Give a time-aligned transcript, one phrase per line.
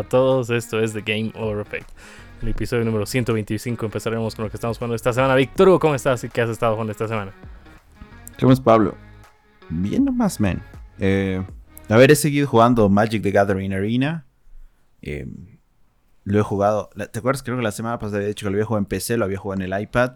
[0.00, 1.88] a todos, esto es The Game Over Effect.
[2.42, 5.34] El episodio número 125 empezaremos con lo que estamos jugando esta semana.
[5.34, 7.32] Víctor, ¿cómo estás y qué has estado jugando esta semana?
[8.40, 8.96] ¿Cómo es Pablo?
[9.68, 10.62] Bien nomás, man.
[10.98, 11.44] Eh,
[11.88, 14.24] a ver, he seguido jugando Magic the Gathering Arena.
[15.02, 15.26] Eh,
[16.24, 16.88] lo he jugado.
[17.12, 17.42] ¿Te acuerdas?
[17.42, 19.38] Creo que la semana pasada había dicho que lo había jugado en PC, lo había
[19.38, 20.12] jugado en el iPad.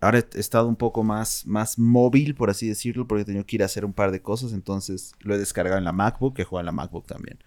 [0.00, 3.56] Ahora he estado un poco más, más móvil, por así decirlo, porque he tenido que
[3.56, 4.52] ir a hacer un par de cosas.
[4.52, 7.38] Entonces lo he descargado en la MacBook, que juega en la MacBook también.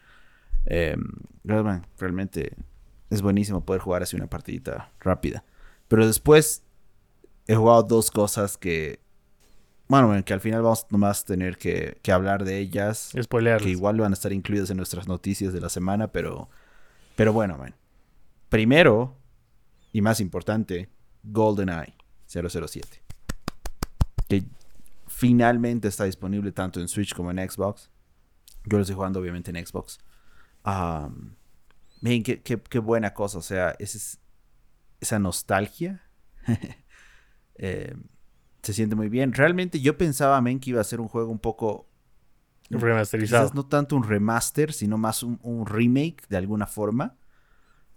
[0.69, 0.95] Eh,
[1.43, 2.55] realmente
[3.09, 5.43] es buenísimo poder jugar así una partidita rápida.
[5.87, 6.63] Pero después
[7.47, 9.01] he jugado dos cosas que.
[9.87, 13.11] Bueno, que al final vamos nomás a tener que, que hablar de ellas.
[13.63, 16.49] Que igual van a estar incluidas en nuestras noticias de la semana, pero.
[17.15, 17.75] Pero bueno, man.
[18.49, 19.17] Primero,
[19.91, 20.89] y más importante,
[21.23, 21.95] GoldenEye
[22.27, 23.01] 007.
[24.27, 24.43] Que
[25.07, 27.89] finalmente está disponible tanto en Switch como en Xbox.
[28.65, 29.99] Yo lo estoy jugando obviamente en Xbox.
[30.65, 31.35] Um,
[32.01, 33.37] qué, buena cosa.
[33.37, 36.03] O sea, esa nostalgia
[37.55, 37.95] eh,
[38.61, 39.33] se siente muy bien.
[39.33, 41.87] Realmente yo pensaba, men, que iba a ser un juego un poco...
[42.71, 43.49] Remasterizado.
[43.55, 47.17] no tanto un remaster, sino más un, remake de alguna forma.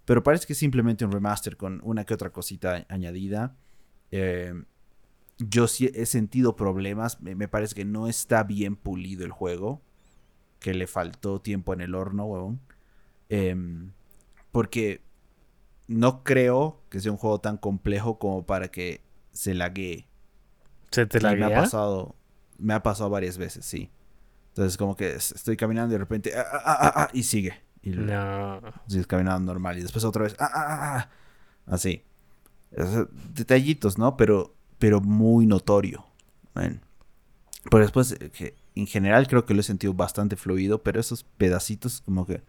[0.05, 3.55] Pero parece que es simplemente un remaster con una que otra cosita añadida.
[4.09, 4.53] Eh,
[5.37, 7.21] yo sí he sentido problemas.
[7.21, 9.81] Me, parece que no está bien pulido el juego.
[10.63, 12.61] Que le faltó tiempo en el horno, huevón.
[13.27, 13.91] Em,
[14.53, 15.01] porque
[15.87, 19.01] no creo que sea un juego tan complejo como para que
[19.33, 20.07] se laguee.
[20.89, 21.49] ¿Se te laguea?
[21.49, 22.15] Me ha pasado,
[22.57, 23.91] me ha pasado varias veces, sí.
[24.49, 27.61] Entonces como que estoy caminando y de repente, ah, ah, ah, ah y sigue.
[27.81, 28.61] Y no.
[28.87, 31.09] Sigues caminando normal y después otra vez, ah, ah, ah,
[31.73, 32.03] así.
[33.33, 34.15] detallitos, ¿no?
[34.15, 36.05] Pero, pero muy notorio.
[36.53, 42.01] Pero después, eh, en general creo que lo he sentido bastante fluido, pero esos pedacitos
[42.01, 42.41] como que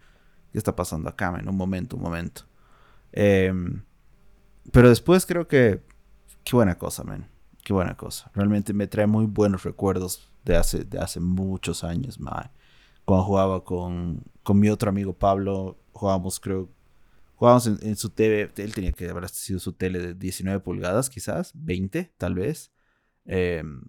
[0.55, 2.43] ¿Qué está pasando acá, en Un momento, un momento.
[3.11, 3.83] Em,
[4.71, 5.81] pero después creo que...
[6.45, 7.29] Qué buena cosa, man.
[7.61, 8.31] Qué buena cosa.
[8.33, 12.49] Realmente me trae muy buenos recuerdos de hace, de hace muchos años, man.
[13.03, 16.69] Cuando jugaba con, con mi otro amigo Pablo, jugábamos, creo,
[17.35, 21.51] jugábamos en, su TV, él tenía que haber sido su tele de 19 pulgadas, quizás,
[21.53, 22.71] 20, tal vez.
[23.25, 23.81] Em,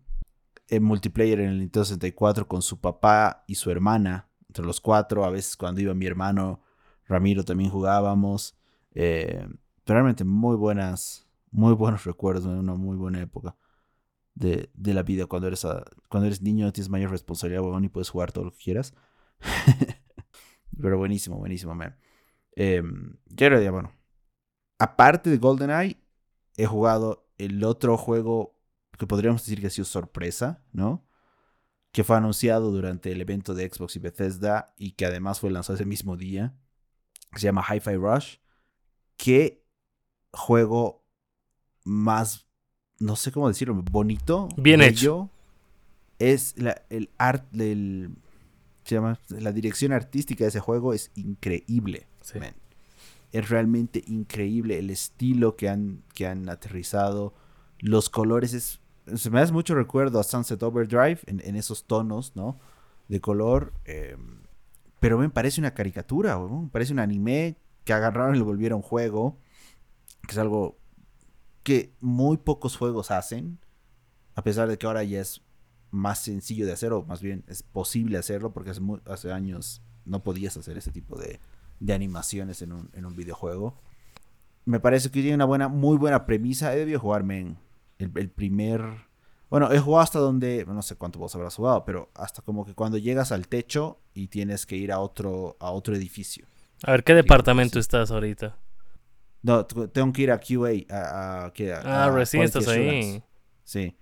[0.69, 5.25] en multiplayer en el Nintendo 64 con su papá y su hermana entre los cuatro.
[5.25, 6.62] A veces cuando iba mi hermano
[7.06, 8.56] Ramiro también jugábamos.
[8.94, 9.47] Eh,
[9.84, 13.56] realmente muy buenas, muy buenos recuerdos, de una muy buena época
[14.34, 15.27] de, la vida.
[15.27, 15.66] Cuando eres,
[16.09, 18.94] cuando eres niño tienes mayor responsabilidad, y puedes jugar todo lo que quieras.
[20.81, 21.97] Pero buenísimo, buenísimo, man.
[22.54, 22.83] Eh,
[23.27, 23.93] ya bueno.
[24.78, 25.98] Aparte de GoldenEye,
[26.56, 28.55] he jugado el otro juego
[28.96, 31.06] que podríamos decir que ha sido sorpresa, ¿no?
[31.96, 35.76] que fue anunciado durante el evento de Xbox y Bethesda y que además fue lanzado
[35.76, 36.54] ese mismo día,
[37.34, 38.36] se llama Hi-Fi Rush.
[39.16, 39.64] Qué
[40.30, 41.06] juego
[41.84, 42.46] más,
[42.98, 44.50] no sé cómo decirlo, bonito.
[44.58, 45.30] Bien hecho.
[46.18, 48.10] Es la, el art, se
[48.84, 52.08] llama, la dirección artística de ese juego es increíble.
[53.32, 57.32] Es realmente increíble el estilo que han, que han aterrizado.
[57.78, 58.80] Los colores es
[59.14, 62.58] se me hace mucho recuerdo a Sunset Overdrive en, esos tonos, ¿no?
[63.08, 63.72] De color.
[63.84, 64.42] Em,
[65.00, 66.38] pero me parece una caricatura,
[66.72, 69.38] parece un anime que agarraron y lo volvieron juego.
[70.22, 70.78] Que es algo
[71.62, 73.60] que muy pocos juegos hacen.
[74.34, 75.42] A pesar de que ahora ya es
[75.90, 80.22] más sencillo de hacer, o más bien es posible hacerlo, porque hace, hace años no
[80.22, 81.40] podías hacer ese tipo de,
[81.80, 83.80] de animaciones en un, en un, videojuego.
[84.64, 86.74] Me parece que tiene una buena, muy buena premisa.
[86.74, 87.58] He debido jugarme en
[87.98, 89.06] el, primer...
[89.48, 92.74] Bueno, he jugado hasta donde, no sé cuánto vos habrás jugado, pero hasta como que
[92.74, 96.46] cuando llegas al techo y tienes que ir a otro, a otro edificio.
[96.82, 98.58] A ver, ¿qué departamento estás ahorita?
[99.42, 100.84] No, tengo que ir a QA.
[100.90, 101.52] A,
[101.84, 103.22] ah, recién estás ahí.
[103.62, 103.96] Sí.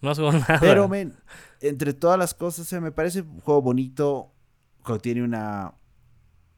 [0.00, 0.58] No has jugado nada.
[0.60, 1.14] Pero, men,
[1.60, 4.32] entre todas las cosas, me parece un juego bonito.
[4.84, 5.74] Que tiene una,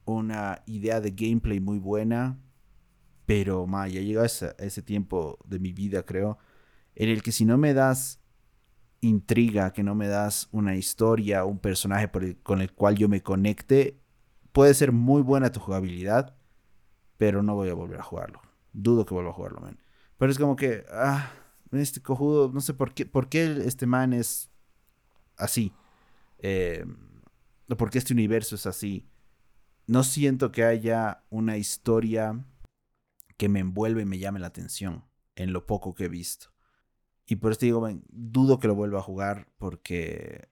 [0.05, 2.39] una idea de gameplay muy buena.
[3.25, 6.39] Pero, ma, ya llega ese, ese tiempo de mi vida, creo
[7.01, 8.21] en el que si no me das
[9.01, 12.11] intriga, que no me das una historia, un personaje
[12.43, 13.99] con el cual yo me conecte,
[14.53, 16.37] puede ser muy buena tu jugabilidad,
[17.17, 18.43] pero no voy a volver a jugarlo.
[18.75, 19.79] Dudo que vuelva a jugarlo, man.
[20.19, 21.33] Pero es como que, ah,
[21.73, 24.51] este cojudo, no sé por qué, por qué este man es
[25.39, 25.73] así.
[26.37, 26.85] Eh,
[27.79, 29.09] por qué este universo es así.
[29.87, 32.45] No siento que haya una historia
[33.39, 36.51] que me envuelve y me llame la atención en lo poco que he visto.
[37.31, 40.49] Y por eso digo, dudo que lo vuelva a jugar porque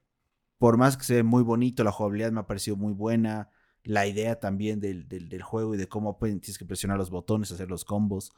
[0.59, 3.51] por más que se ve muy bonito, la jugabilidad me ha parecido muy buena,
[3.83, 7.69] la idea también del, del, juego y de cómo tienes que presionar los botones, hacer
[7.69, 8.31] los combos.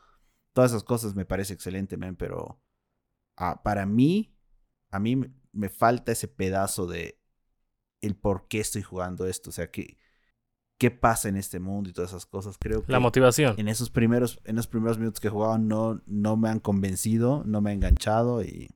[0.54, 2.62] Todas esas cosas me parece excelente, man, pero
[3.36, 4.34] ah, para mí,
[4.90, 5.20] a mí
[5.52, 7.20] me falta ese pedazo de
[8.00, 9.50] el por qué estoy jugando esto.
[9.50, 9.98] O sea, que
[10.80, 12.56] qué pasa en este mundo y todas esas cosas.
[12.58, 13.54] Creo que La motivación.
[13.58, 17.42] en esos primeros, en los primeros minutos que he jugado no, no me han convencido,
[17.44, 18.70] no me ha enganchado y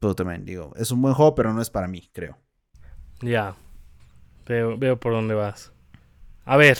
[0.00, 2.36] pero también digo, es un buen juego, pero no es para mí, creo.
[3.20, 3.54] Ya.
[4.46, 5.72] Veo, veo por dónde vas.
[6.44, 6.78] A ver.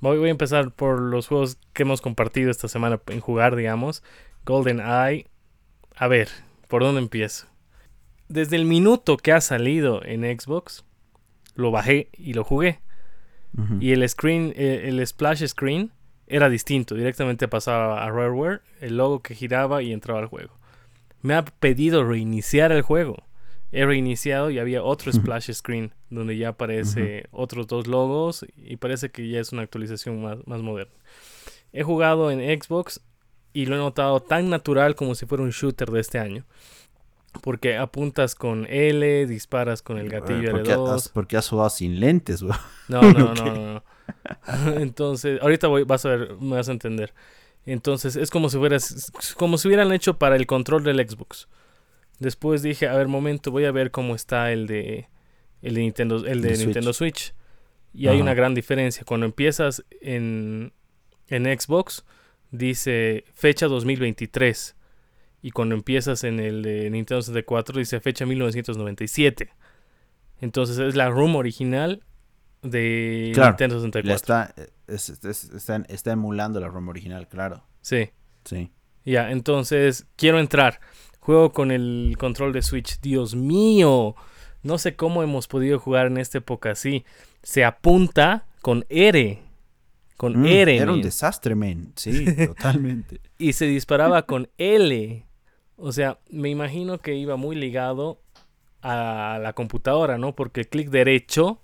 [0.00, 4.02] Voy, voy a empezar por los juegos que hemos compartido esta semana en jugar, digamos.
[4.44, 5.26] Golden Eye.
[5.94, 6.28] A ver,
[6.68, 7.46] ¿por dónde empiezo?
[8.28, 10.84] Desde el minuto que ha salido en Xbox,
[11.54, 12.80] lo bajé y lo jugué.
[13.80, 15.92] Y el screen, eh, el splash screen
[16.26, 16.94] era distinto.
[16.94, 20.54] Directamente pasaba a Rareware, el logo que giraba y entraba al juego.
[21.20, 23.24] Me ha pedido reiniciar el juego.
[23.70, 29.10] He reiniciado y había otro splash screen donde ya aparece otros dos logos y parece
[29.10, 30.92] que ya es una actualización más, más moderna.
[31.72, 33.00] He jugado en Xbox
[33.54, 36.44] y lo he notado tan natural como si fuera un shooter de este año.
[37.40, 40.94] Porque apuntas con L, disparas con el gatillo ¿Por qué L2.
[40.94, 42.54] has, por qué has jugado sin lentes, güey?
[42.88, 43.54] No, no, no, no,
[44.66, 44.72] no.
[44.78, 47.14] Entonces, ahorita voy, vas a ver, me vas a entender.
[47.64, 51.48] Entonces, es como si hubieras, como si hubieran hecho para el control del Xbox.
[52.18, 55.08] Después dije, a ver, momento, voy a ver cómo está el de
[55.62, 56.66] el de Nintendo, el de Switch.
[56.66, 57.34] Nintendo Switch.
[57.94, 59.04] Y hay una gran diferencia.
[59.04, 60.72] Cuando empiezas en,
[61.28, 62.04] en Xbox,
[62.50, 64.76] dice fecha 2023.
[65.42, 69.50] Y cuando empiezas en el de Nintendo 64, dice fecha 1997.
[70.40, 72.02] Entonces es la ROM original
[72.62, 74.14] de Claro, Nintendo La 64.
[74.14, 74.54] está,
[74.86, 77.64] es- es- está, está emulando la ROM original, claro.
[77.80, 78.10] Sí.
[78.44, 78.70] Sí.
[79.04, 80.80] Ya, entonces quiero entrar.
[81.20, 83.00] Juego con el control de Switch.
[83.00, 84.14] Dios mío.
[84.62, 87.04] No sé cómo hemos podido jugar en esta época así.
[87.42, 89.40] Se apunta con R.
[90.16, 90.76] Con Mm, R.
[90.76, 91.02] Era un men.
[91.04, 91.92] desastre, man.
[91.96, 93.20] Sí, totalmente.
[93.38, 95.26] y se disparaba con L.
[95.84, 98.20] O sea, me imagino que iba muy ligado
[98.82, 100.32] a la computadora, ¿no?
[100.32, 101.60] Porque clic derecho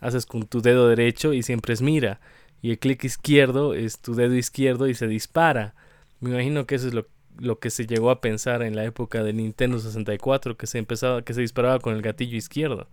[0.00, 2.20] haces con tu dedo derecho y siempre es mira.
[2.62, 5.76] Y el clic izquierdo es tu dedo izquierdo y se dispara.
[6.18, 7.06] Me imagino que eso es lo,
[7.38, 11.22] lo que se llegó a pensar en la época de Nintendo 64, que se empezaba,
[11.22, 12.88] que se disparaba con el gatillo izquierdo,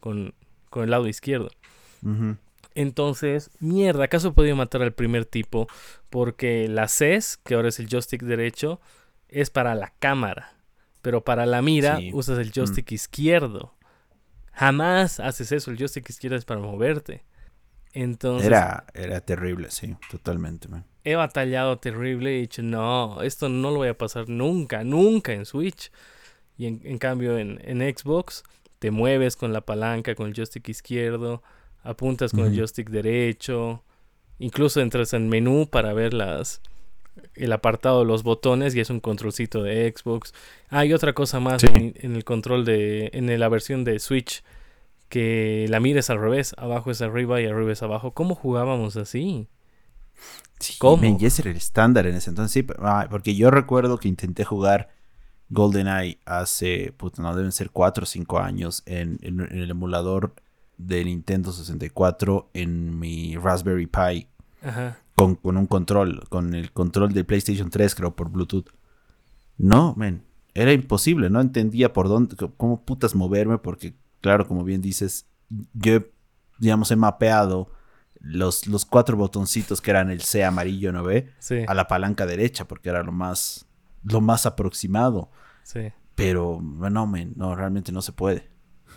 [0.00, 0.34] con,
[0.68, 1.50] con el lado izquierdo.
[2.74, 5.68] Entonces, mierda, ¿acaso he podido matar al primer tipo?
[6.10, 8.80] Porque la CES, que ahora es el joystick derecho,
[9.28, 10.54] es para la cámara.
[11.02, 12.10] Pero para la mira Sí.
[12.12, 13.74] usas el joystick izquierdo.
[14.52, 17.24] Jamás haces eso, el joystick izquierdo es para moverte.
[17.92, 20.84] Entonces, Era, era terrible, sí, totalmente, man.
[21.04, 25.32] he batallado terrible y he dicho, no, esto no lo voy a pasar nunca, nunca
[25.32, 25.90] en Switch.
[26.58, 28.42] Y en, en cambio en, en Xbox
[28.78, 31.42] te mueves con la palanca, con el joystick izquierdo,
[31.82, 33.84] apuntas con el joystick derecho,
[34.38, 36.60] incluso entras en menú para ver las
[37.34, 40.32] el apartado de los botones y es un controlcito de Xbox.
[40.70, 41.68] Hay otra cosa más Sí.
[41.72, 44.42] en, en el control de en la versión de Switch
[45.08, 48.12] que la mires al revés, abajo es arriba y arriba es abajo.
[48.12, 49.48] ¿Cómo jugábamos así?
[50.60, 50.96] Sí, ¿Cómo?
[51.02, 52.52] man, y ese era el estándar en ese entonces.
[52.52, 52.66] Sí,
[53.10, 54.88] porque yo recuerdo que intenté jugar
[55.50, 60.34] GoldenEye hace, puta, no deben ser 4 o 5 años en, en- en el emulador
[60.76, 64.28] de Nintendo 64 en mi Raspberry Pi
[64.62, 64.98] Ajá.
[65.18, 68.70] Con, con un control, con el control de PlayStation 3, creo, por Bluetooth.
[69.56, 70.22] No, men,
[70.54, 75.26] era imposible, no entendía por dónde, cómo putas moverme, porque, claro, como bien dices,
[75.72, 76.04] yo,
[76.60, 77.72] digamos, he mapeado
[78.20, 81.32] los, los cuatro botoncitos que eran el C amarillo, ¿no ve?
[81.40, 81.64] Sí.
[81.66, 83.66] A la palanca derecha, porque era lo más,
[84.04, 85.32] lo más aproximado.
[85.64, 85.92] Sí.
[86.14, 88.48] Pero, no, men, no, realmente no se puede.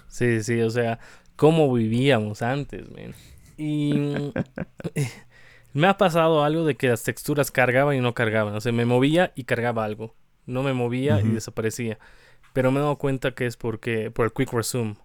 [0.07, 0.99] Sí, sí, o sea,
[1.35, 3.15] cómo vivíamos antes, men.
[3.57, 4.31] Y
[5.73, 8.55] me ha pasado algo de que las texturas cargaban y no cargaban.
[8.55, 10.15] O sea, me movía y cargaba algo.
[10.45, 11.97] No me movía y desaparecía.
[12.53, 14.95] Pero me he dado cuenta que es porque por el Quick Resume.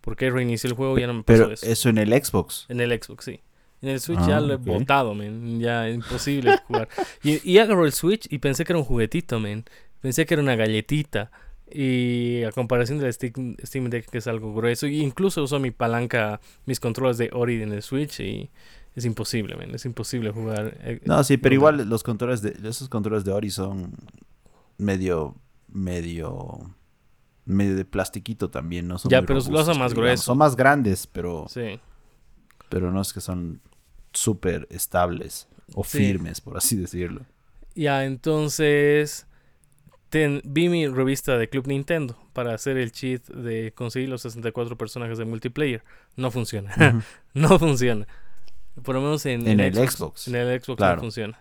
[0.00, 1.66] Porque reinicié el juego y ya no me pasó Pero eso.
[1.66, 2.66] eso en el Xbox.
[2.68, 3.40] En el Xbox, sí.
[3.82, 5.60] En el Switch Ah, ya lo he botado, men.
[5.60, 6.88] Ya es imposible jugar.
[7.22, 9.64] Y, y agarró el Switch y pensé que era un juguetito, men.
[10.00, 11.30] Pensé que era una galletita.
[11.70, 14.86] Y a comparación del Steam, Steam Deck, que es algo grueso.
[14.86, 18.20] Y incluso uso mi palanca, mis controles de Ori en el Switch.
[18.20, 18.50] Y
[18.96, 19.56] es imposible.
[19.72, 20.76] Es imposible jugar.
[20.80, 23.94] eh, No, sí, pero igual los controles de esos controles de Ori son
[24.78, 25.36] medio
[25.68, 26.74] medio
[27.44, 30.08] medio de plastiquito también, no son Ya, muy pero lo robustos, hacen más que digamos.
[30.10, 30.22] grueso.
[30.24, 31.78] Son más grandes, pero Sí.
[32.68, 33.60] pero no es que son
[34.12, 35.98] súper estables o Sí.
[35.98, 37.20] firmes, por así decirlo.
[37.76, 39.26] Ya, entonces
[40.44, 45.18] vi mi revista de Club Nintendo para hacer el cheat de conseguir los 64 personajes
[45.18, 45.84] de multiplayer.
[46.16, 46.72] No funciona.
[47.34, 48.06] no funciona.
[48.82, 51.40] Por lo menos en, el Xbox, En el Xbox no funciona.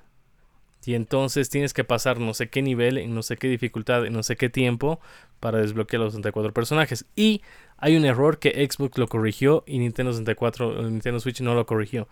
[0.85, 4.13] Y entonces tienes que pasar no sé qué nivel, en no sé qué dificultad, en
[4.13, 4.99] no sé qué tiempo
[5.39, 7.05] para desbloquear los 64 personajes.
[7.15, 7.41] Y
[7.77, 12.07] hay un error que Xbox lo corrigió y Nintendo 64, Nintendo Switch no lo corrigió.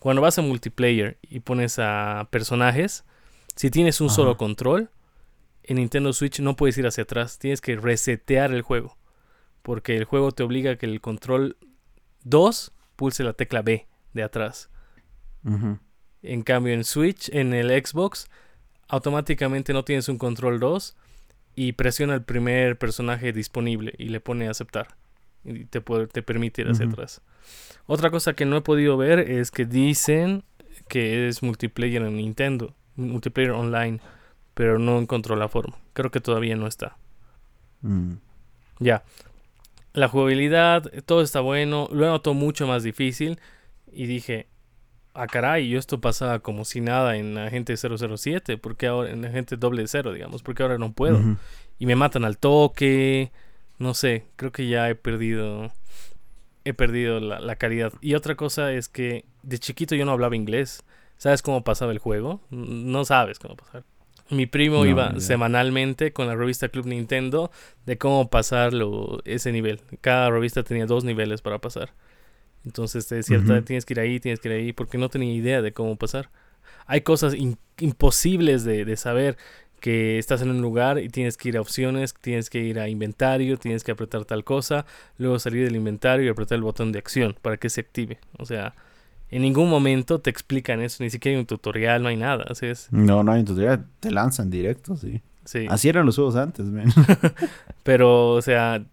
[0.00, 3.04] Cuando vas a multiplayer y pones a personajes,
[3.54, 4.90] si tienes un solo control,
[5.62, 8.96] en Nintendo Switch no puedes ir hacia atrás, tienes que resetear el juego.
[9.62, 11.56] Porque el juego te obliga a que el control
[12.24, 14.70] 2 pulse la tecla B de atrás.
[16.22, 18.28] En cambio, en Switch, en el Xbox,
[18.88, 20.96] automáticamente no tienes un control 2
[21.54, 24.96] y presiona el primer personaje disponible y le pone aceptar.
[25.44, 27.22] Y te, puede, te permite ir hacia atrás.
[27.86, 30.42] Otra cosa que no he podido ver es que dicen
[30.88, 34.00] que es multiplayer en Nintendo, multiplayer online
[34.56, 35.76] pero no encontró la forma.
[35.92, 36.96] Creo que todavía no está.
[37.82, 38.14] Mm.
[38.78, 39.04] Ya.
[39.92, 41.90] La jugabilidad, todo está bueno.
[41.92, 43.38] Lo notó mucho más difícil.
[43.90, 44.48] Y dije,
[45.14, 48.58] ah, caray, yo esto pasaba como si nada en Agente 007.
[48.58, 50.42] porque ahora, en Agente doble cero, digamos?
[50.42, 51.20] Porque ahora no puedo.
[51.78, 53.32] Y me matan al toque.
[53.78, 55.70] No sé, creo que ya he perdido.
[56.64, 57.92] He perdido la, la calidad.
[58.00, 60.82] Y otra cosa es que de chiquito yo no hablaba inglés.
[61.16, 62.40] ¿Sabes cómo pasaba el juego?
[62.50, 63.84] No sabes cómo pasar.
[64.28, 67.52] Mi primo iba semanalmente con la revista Club Nintendo
[67.86, 69.80] de cómo pasarlo ese nivel.
[70.00, 71.90] Cada revista tenía dos niveles para pasar.
[72.66, 75.62] Entonces te decía, tienes que ir ahí, tienes que ir ahí, porque no tenía idea
[75.62, 76.30] de cómo pasar.
[76.86, 77.34] Hay cosas
[77.78, 79.36] imposibles de, de, saber
[79.80, 82.88] que estás en un lugar y tienes que ir a opciones, tienes que ir a
[82.88, 84.84] inventario, tienes que apretar tal cosa,
[85.16, 88.18] luego salir del inventario y apretar el botón de acción para que se active.
[88.38, 88.74] O sea,
[89.30, 92.44] en ningún momento te explican eso, ni siquiera hay un tutorial, no hay nada.
[92.48, 92.88] Así es.
[92.90, 95.22] No, no hay un tutorial, te lanzan directo, sí.
[95.44, 95.66] Sí.
[95.70, 96.86] Así eran los juegos antes, man.
[97.84, 98.84] Pero, o sea,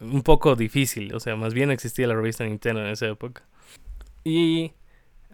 [0.00, 1.14] un poco difícil.
[1.14, 3.46] O sea, más bien existía la revista Nintendo en esa época.
[4.24, 4.72] Y,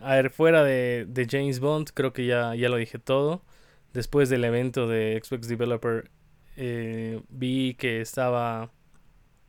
[0.01, 3.43] a ver, fuera de, James Bond, creo que ya, ya lo dije todo.
[3.93, 6.11] Después del evento de Xbox Developer,
[6.57, 8.71] eh, vi que estaba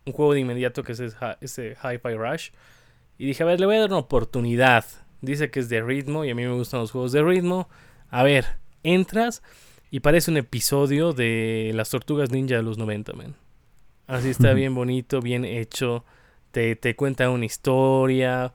[0.06, 1.02] un juego de inmediato que es
[1.42, 2.50] ese Hi-Fi Rush
[3.18, 4.86] y dije, a ver, le voy a dar una oportunidad.
[5.22, 7.68] Dice que es de ritmo y a mí me gustan los juegos de ritmo.
[8.10, 8.46] A ver,
[8.84, 9.42] entras
[9.90, 13.36] y parece un episodio de las tortugas ninja de los 90, man.
[14.08, 16.04] Así está bien bonito, bien hecho.
[16.52, 18.54] Te, te cuenta una historia.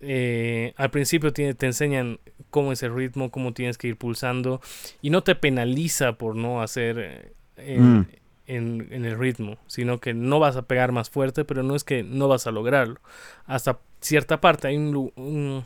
[0.00, 4.60] Eh, al principio te, te enseñan cómo es el ritmo, cómo tienes que ir pulsando.
[5.02, 8.04] Y no te penaliza por no hacer eh, mm
[8.48, 12.02] en, el ritmo, sino que no vas a pegar más fuerte, pero no es que
[12.02, 12.98] no vas a lograrlo.
[13.46, 15.64] Hasta cierta parte hay unos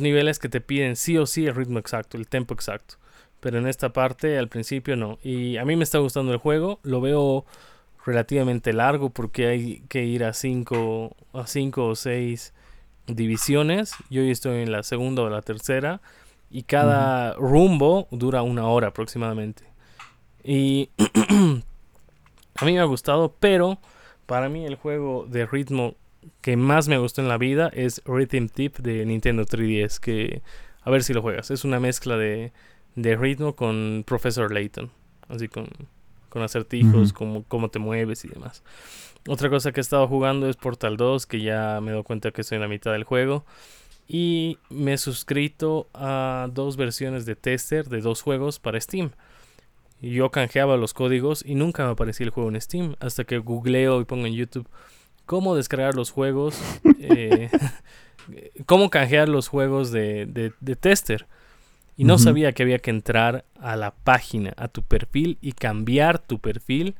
[0.00, 2.96] niveles que te piden sí o sí el ritmo exacto, el tempo exacto.
[3.38, 5.18] Pero en esta parte al principio no.
[5.22, 7.46] Y a mí me está gustando el juego, lo veo
[8.04, 12.52] relativamente largo porque hay que ir a 5 a cinco o 6
[13.06, 13.94] divisiones.
[14.08, 16.00] Yo hoy estoy en la segunda o la tercera
[16.50, 19.64] y cada rumbo dura una hora aproximadamente.
[20.42, 20.90] Y
[22.56, 23.78] a mí me ha gustado, pero
[24.26, 25.94] para mí el juego de ritmo
[26.40, 30.42] que más me gustó en la vida es Rhythm Tip de Nintendo 3DS, que
[30.82, 31.50] a ver si lo juegas.
[31.50, 32.52] Es una mezcla de,
[32.94, 34.90] de ritmo con Professor Layton,
[35.28, 35.68] así con,
[36.30, 38.62] con acertijos, como cómo te mueves y demás.
[39.28, 42.40] Otra cosa que he estado jugando es Portal 2, que ya me doy cuenta que
[42.40, 43.44] estoy en la mitad del juego.
[44.08, 49.10] Y me he suscrito a dos versiones de tester de dos juegos para Steam
[50.02, 52.94] yo canjeaba los códigos y nunca me aparecía el juego en Steam.
[53.00, 54.68] Hasta que googleo y pongo en YouTube
[55.26, 56.60] cómo descargar los juegos.
[57.02, 57.48] Eh,
[58.66, 61.26] cómo canjear los juegos de, de, tester.
[62.00, 66.18] Y no sabía que había que entrar a la página, a tu perfil y cambiar
[66.18, 66.94] tu perfil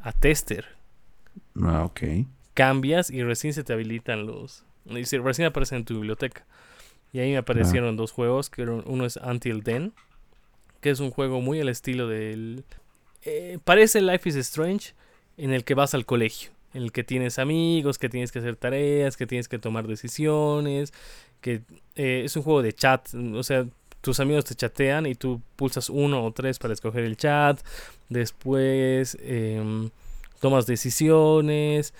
[0.00, 0.66] a tester.
[1.60, 2.00] Ah, ok.
[2.54, 4.64] Cambias y recién se te habilitan los.
[4.86, 6.44] Y recién aparecen en tu biblioteca.
[7.12, 9.92] Y ahí me aparecieron dos juegos, que uno es Until Then
[10.82, 12.64] que es un juego muy al estilo del...
[13.22, 14.94] Eh, parece Life is Strange
[15.38, 18.56] en el que vas al colegio, en el que tienes amigos, que tienes que hacer
[18.56, 20.92] tareas, que tienes que tomar decisiones,
[21.40, 21.62] que
[21.94, 23.64] eh, es un juego de chat, o sea,
[24.02, 27.60] tus amigos te chatean y tú pulsas uno o tres para escoger el chat,
[28.08, 29.88] después em,
[30.40, 31.94] tomas decisiones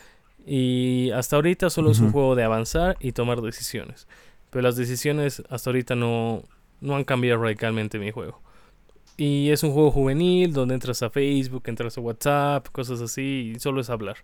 [0.45, 4.09] y hasta ahorita solo es un juego de avanzar y tomar decisiones,
[4.51, 6.43] pero las decisiones hasta ahorita no,
[6.81, 8.43] no han cambiado radicalmente mi juego.
[9.17, 13.61] Y es un juego juvenil donde entras a Facebook, entras a WhatsApp, cosas así, y
[13.61, 14.17] solo es hablar.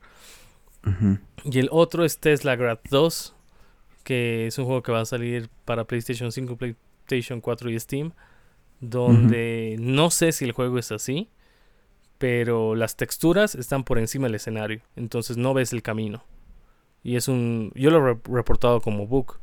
[1.44, 3.34] Y el otro es Tesla Grad 2,
[4.02, 6.56] que es un juego que va a salir para PlayStation 5,
[7.08, 8.12] PlayStation 4 y Steam,
[8.80, 11.28] donde no sé si el juego es así,
[12.18, 16.24] pero las texturas están por encima del escenario, entonces no ves el camino.
[17.02, 17.72] Y es un...
[17.74, 19.38] Yo lo he reportado como bug,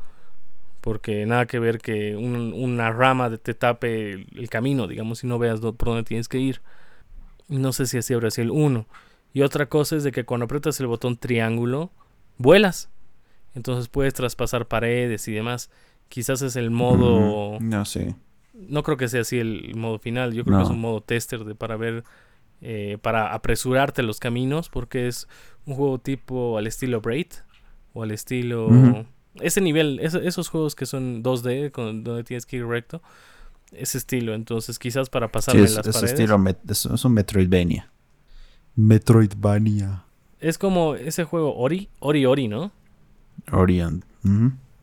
[0.81, 5.59] porque nada que ver que una rama te tape el, camino, digamos, y no veas
[5.59, 6.61] por dónde tienes que ir.
[7.47, 8.87] No sé si así habrá sido el 1.
[9.33, 11.91] Y otra cosa es de que cuando aprietas el botón triángulo,
[12.37, 12.89] vuelas.
[13.55, 15.71] Entonces puedes traspasar paredes y demás.
[16.09, 17.59] Quizás es el modo...
[17.59, 18.15] no sé.
[18.53, 20.33] No creo que sea así el modo final.
[20.33, 22.03] Yo creo que es un modo tester de, para ver
[22.61, 25.27] eh, para apresurarte los caminos, porque es
[25.65, 27.27] un juego tipo al estilo Braid
[27.93, 28.69] o al estilo...
[29.41, 33.01] Ese nivel, esos juegos que son 2D, donde tienes que ir recto,
[33.73, 36.03] ese estilo, entonces quizás para pasarme las paredes.
[36.03, 37.91] Estilo es, un Metroidvania.
[38.75, 40.05] Metroidvania.
[40.39, 42.71] Es como ese juego Ori, Ori Ori, ¿no?
[43.51, 44.05] Orion.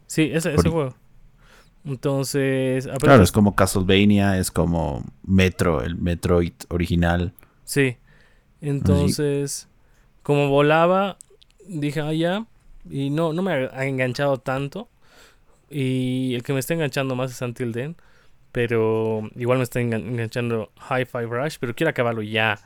[0.07, 0.95] Sí, ese, ese juego.
[1.85, 2.89] Entonces.
[3.01, 7.33] Claro, es como Castlevania, es como Metro, el Metroid original.
[7.65, 7.97] Sí.
[8.61, 9.69] Entonces,
[10.23, 11.19] como volaba,
[11.67, 12.47] dije, ah, ya.
[12.89, 14.89] Y no, no me ha enganchado tanto.
[15.71, 17.97] Y el que me está enganchando más es Until Then.
[18.53, 21.57] Pero igual me está enganchando High Five Rush.
[21.59, 22.61] Pero quiero acabarlo ya.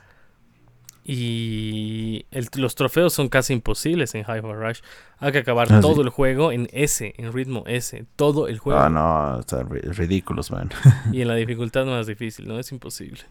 [1.09, 2.25] Y
[2.57, 4.81] los trofeos son casi imposibles en High Rush.
[5.19, 8.05] Hay que acabar ah, todo el juego en S, en ritmo S.
[8.17, 8.77] Todo el juego.
[8.77, 10.69] Ah, no, está ridículos, man.
[11.13, 12.59] y en la dificultad más difícil, ¿no?
[12.59, 13.21] Es imposible.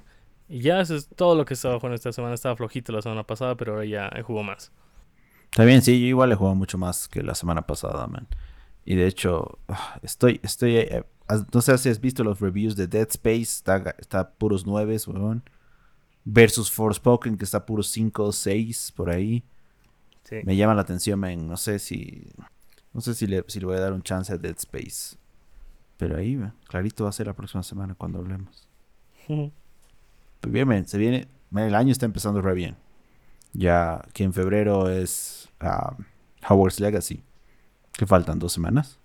[0.48, 2.32] Y ya eso es todo lo que estaba jugando esta semana.
[2.32, 4.72] Estaba flojito la semana pasada, pero ahora ya he jugado más.
[5.50, 8.26] Está bien, sí, yo igual he jugado mucho más que la semana pasada, man.
[8.86, 11.04] Y de hecho, ah, estoy, estoy, eh,
[11.52, 15.42] no sé si has visto los reviews de Dead Space, está, está puros 9, weón.
[16.28, 19.44] Versus Forspoken, que está puros 5 o 6 por ahí.
[20.24, 20.40] Sí.
[20.44, 21.46] Me llama la atención, man.
[21.46, 22.26] No sé si,
[22.92, 25.16] no sé si le, si le voy a dar un chance a Dead Space.
[25.96, 28.68] Pero ahí, clarito va a ser la próxima semana cuando hablemos.
[30.38, 32.76] Pues bien, se viene, el año está empezando re bien.
[33.52, 36.04] Ya que en febrero es um,
[36.48, 37.24] Howard's Legacy.
[37.94, 38.98] Que faltan dos semanas.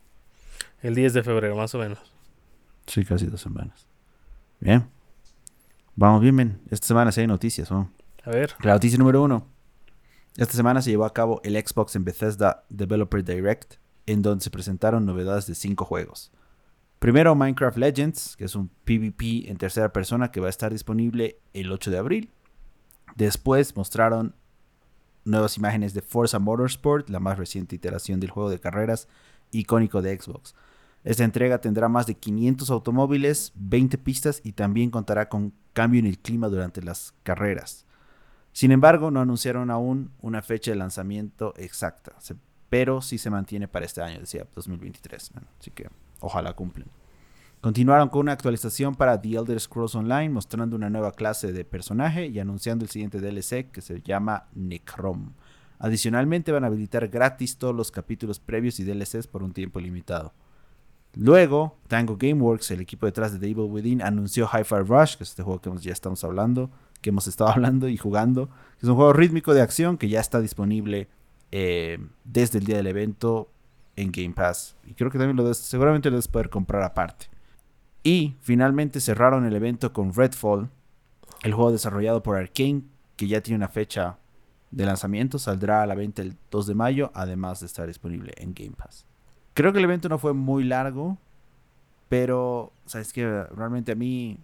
[0.83, 1.99] El 10 de febrero, más o menos.
[2.85, 3.87] Sí, casi dos semanas.
[4.59, 4.87] Bien.
[5.95, 6.61] Vamos bien, bien.
[6.69, 7.91] Esta semana sí hay noticias, ¿no?
[8.23, 8.53] A ver.
[8.61, 9.47] La noticia número uno.
[10.37, 13.75] Esta semana se llevó a cabo el Xbox en Bethesda Developer Direct,
[14.05, 16.31] en donde se presentaron novedades de cinco juegos.
[16.99, 21.39] Primero Minecraft Legends, que es un PvP en tercera persona que va a estar disponible
[21.53, 22.29] el 8 de abril.
[23.15, 24.35] Después mostraron
[25.25, 29.07] nuevas imágenes de Forza Motorsport, la más reciente iteración del juego de carreras
[29.51, 30.55] icónico de Xbox.
[31.03, 36.05] Esta entrega tendrá más de 500 automóviles, 20 pistas y también contará con cambio en
[36.05, 37.85] el clima durante las carreras.
[38.51, 42.13] Sin embargo, no anunciaron aún una fecha de lanzamiento exacta,
[42.69, 45.31] pero sí se mantiene para este año, decía 2023.
[45.59, 45.89] Así que
[46.21, 46.87] Ojalá cumplen.
[47.59, 52.27] Continuaron con una actualización para The Elder Scrolls Online, mostrando una nueva clase de personaje
[52.27, 55.33] y anunciando el siguiente DLC que se llama Necrom.
[55.77, 60.33] Adicionalmente van a habilitar gratis todos los capítulos previos y DLCs por un tiempo limitado.
[61.13, 65.29] Luego, Tango Gameworks, el equipo detrás de The Evil Within, anunció Hi-Fi Rush, que es
[65.31, 66.71] este juego que ya estamos hablando,
[67.01, 68.49] que hemos estado hablando y jugando,
[68.81, 71.09] es un juego rítmico de acción que ya está disponible
[71.51, 73.49] eh, desde el día del evento
[73.95, 74.77] en Game Pass.
[74.85, 77.27] Y creo que también lo seguramente lo debes poder comprar aparte.
[78.03, 80.69] Y finalmente cerraron el evento con Redfall,
[81.43, 82.83] el juego desarrollado por Arkane,
[83.15, 84.17] que ya tiene una fecha
[84.71, 88.53] de lanzamiento, saldrá a la venta el 2 de mayo, además de estar disponible en
[88.53, 89.05] Game Pass.
[89.53, 91.17] Creo que el evento no fue muy largo,
[92.09, 94.37] pero sabes que realmente a mí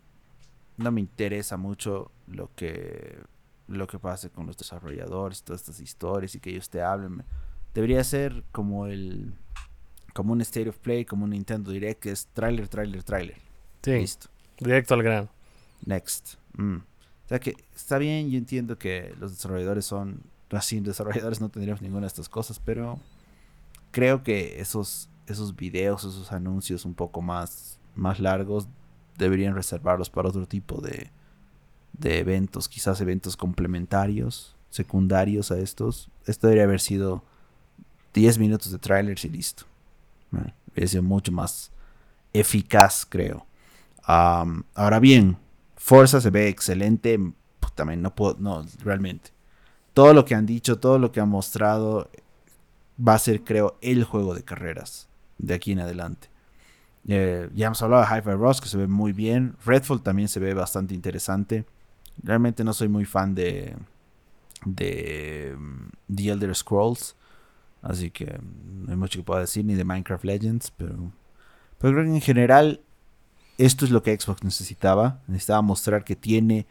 [0.77, 3.17] no me interesa mucho lo que
[3.67, 7.23] lo que pase con los desarrolladores, todas estas historias y que ellos te hablen.
[7.73, 9.33] Debería ser como el
[10.13, 13.37] como un State of Play, como un Nintendo Direct, que es trailer, trailer, trailer.
[13.83, 13.91] Sí.
[13.91, 14.29] Listo.
[14.57, 15.29] Directo al grano.
[15.85, 16.35] Next.
[16.53, 16.77] Mm.
[16.77, 21.81] O sea que está bien, yo entiendo que los desarrolladores son, así desarrolladores no tendríamos
[21.81, 22.99] ninguna de estas cosas, pero
[23.97, 28.67] creo que esos, esos videos, esos anuncios un poco más, más largos,
[29.17, 31.09] deberían reservarlos para otro tipo de,
[31.93, 36.11] de eventos, quizás eventos complementarios, secundarios a estos.
[36.27, 37.23] Esto debería haber sido
[38.13, 39.63] 10 minutos de trailers y listo.
[40.29, 40.53] Bueno,
[40.85, 41.71] sido mucho más
[42.33, 43.47] eficaz, creo.
[44.05, 45.39] ahora bien,
[45.75, 47.19] Forza se ve excelente.
[47.73, 49.31] También no puedo, no, realmente.
[49.95, 52.11] Todo lo que han dicho, todo lo que han mostrado,
[53.05, 55.07] va a ser, creo, el juego de carreras
[55.37, 56.29] de aquí en adelante.
[57.07, 59.55] Eh, ya hemos hablado de Hi-Fi Rush, que se ve muy bien.
[59.65, 61.65] Redfall también se ve bastante interesante.
[62.21, 63.75] Realmente no soy muy fan de,
[64.65, 67.15] de mm, The Elder Scrolls.
[67.81, 71.11] Así que no hay mucho que pueda decir ni de Minecraft Legends, pero,
[71.77, 72.81] pero creo que en general
[73.57, 75.21] esto es lo que Xbox necesitaba.
[75.27, 76.67] Necesitaba mostrar que tiene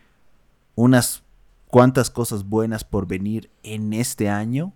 [0.75, 1.23] unas
[1.69, 4.73] cuántas cosas buenas por venir en este año.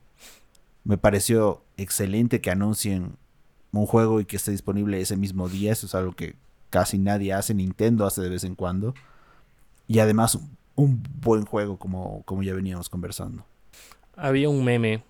[0.84, 3.16] Me pareció excelente que anuncien
[3.72, 5.72] un juego y que esté disponible ese mismo día.
[5.72, 6.34] Eso es algo que
[6.70, 7.54] casi nadie hace.
[7.54, 8.94] Nintendo hace de vez en cuando.
[9.86, 10.38] Y además
[10.76, 13.44] un buen juego como, como ya veníamos conversando.
[14.16, 15.02] Había un meme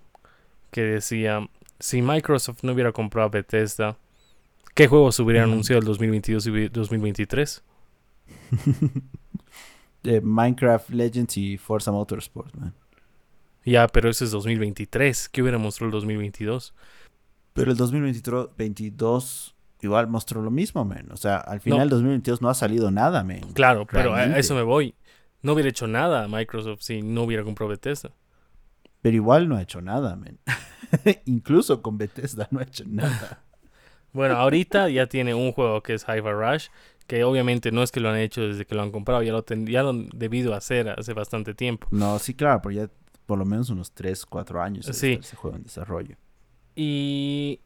[0.70, 3.96] que decía, si Microsoft no hubiera comprado Bethesda,
[4.74, 5.52] ¿qué juegos hubieran Ujú.
[5.52, 7.62] anunciado el 2022 y 2023?
[10.02, 12.72] Eh, Minecraft Legends y Forza Motorsport, man.
[13.64, 15.28] Ya, pero ese es 2023.
[15.28, 16.74] ¿Qué hubiera mostrado el 2022?
[17.52, 21.08] Pero el 2022 igual mostró lo mismo, man.
[21.10, 23.40] O sea, al final el 2022 no ha salido nada, man.
[23.54, 24.94] Claro, pero a- eso me voy.
[25.42, 28.10] No hubiera hecho nada Microsoft si no hubiera comprado Bethesda.
[29.02, 30.38] Pero igual no ha hecho nada, man.
[31.24, 33.42] Incluso con Bethesda no ha hecho nada.
[34.12, 36.66] Bueno, ahorita ya tiene un juego que es Hyper Rush,
[37.06, 39.44] que obviamente no es que lo han hecho desde que lo han comprado, ya lo,
[39.44, 41.86] ten- ya lo han debido hacer hace bastante tiempo.
[41.92, 42.90] No, sí, claro, pero ya
[43.30, 45.12] por lo menos unos 3, 4 años Sí.
[45.12, 46.16] estar ese juego en desarrollo.
[46.74, 47.60] Y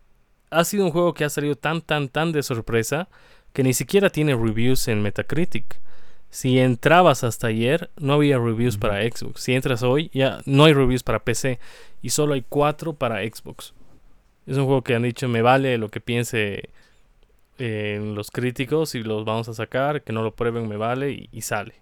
[0.51, 3.09] ha sido un juego que ha salido tan, tan, tan de sorpresa
[3.55, 5.81] que ni siquiera tiene reviews en Metacritic.
[6.29, 9.41] Si entrabas hasta ayer, no había reviews para Xbox.
[9.41, 11.59] Si entras hoy, ya no hay reviews para PC
[12.03, 13.73] y solo hay cuatro para Xbox.
[14.47, 16.69] Es un juego que han dicho me vale lo que piense
[17.59, 21.29] eh, los críticos y los vamos a sacar, que no lo prueben me vale y,
[21.33, 21.73] y sale.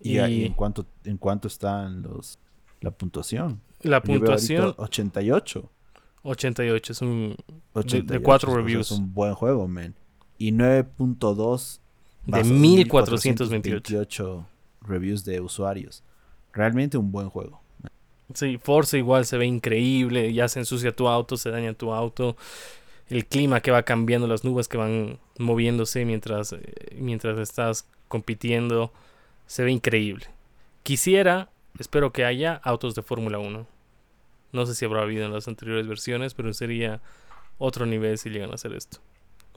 [0.00, 2.38] Y, Y- en cuánto en cuánto están los
[2.82, 3.60] la puntuación.
[3.80, 5.70] La puntuación ahorita 88.
[6.24, 7.36] 88 es un
[7.72, 8.90] 88, cuatro o sea, reviews.
[8.92, 9.94] Es un buen juego, man.
[10.38, 11.80] Y 9.2
[12.26, 13.08] de basado en 1428.
[13.08, 14.46] 1428
[14.82, 16.02] reviews de usuarios.
[16.52, 17.62] Realmente un buen juego.
[18.34, 22.36] Sí, Forza igual se ve increíble, ya se ensucia tu auto, se daña tu auto,
[23.08, 28.92] el clima que va cambiando, las nubes que van moviéndose mientras, eh, mientras estás compitiendo,
[29.46, 30.26] se ve increíble.
[30.82, 33.66] Quisiera, espero que haya autos de Fórmula 1.
[34.52, 37.00] No sé si habrá habido en las anteriores versiones, pero sería
[37.58, 38.98] otro nivel si llegan a hacer esto.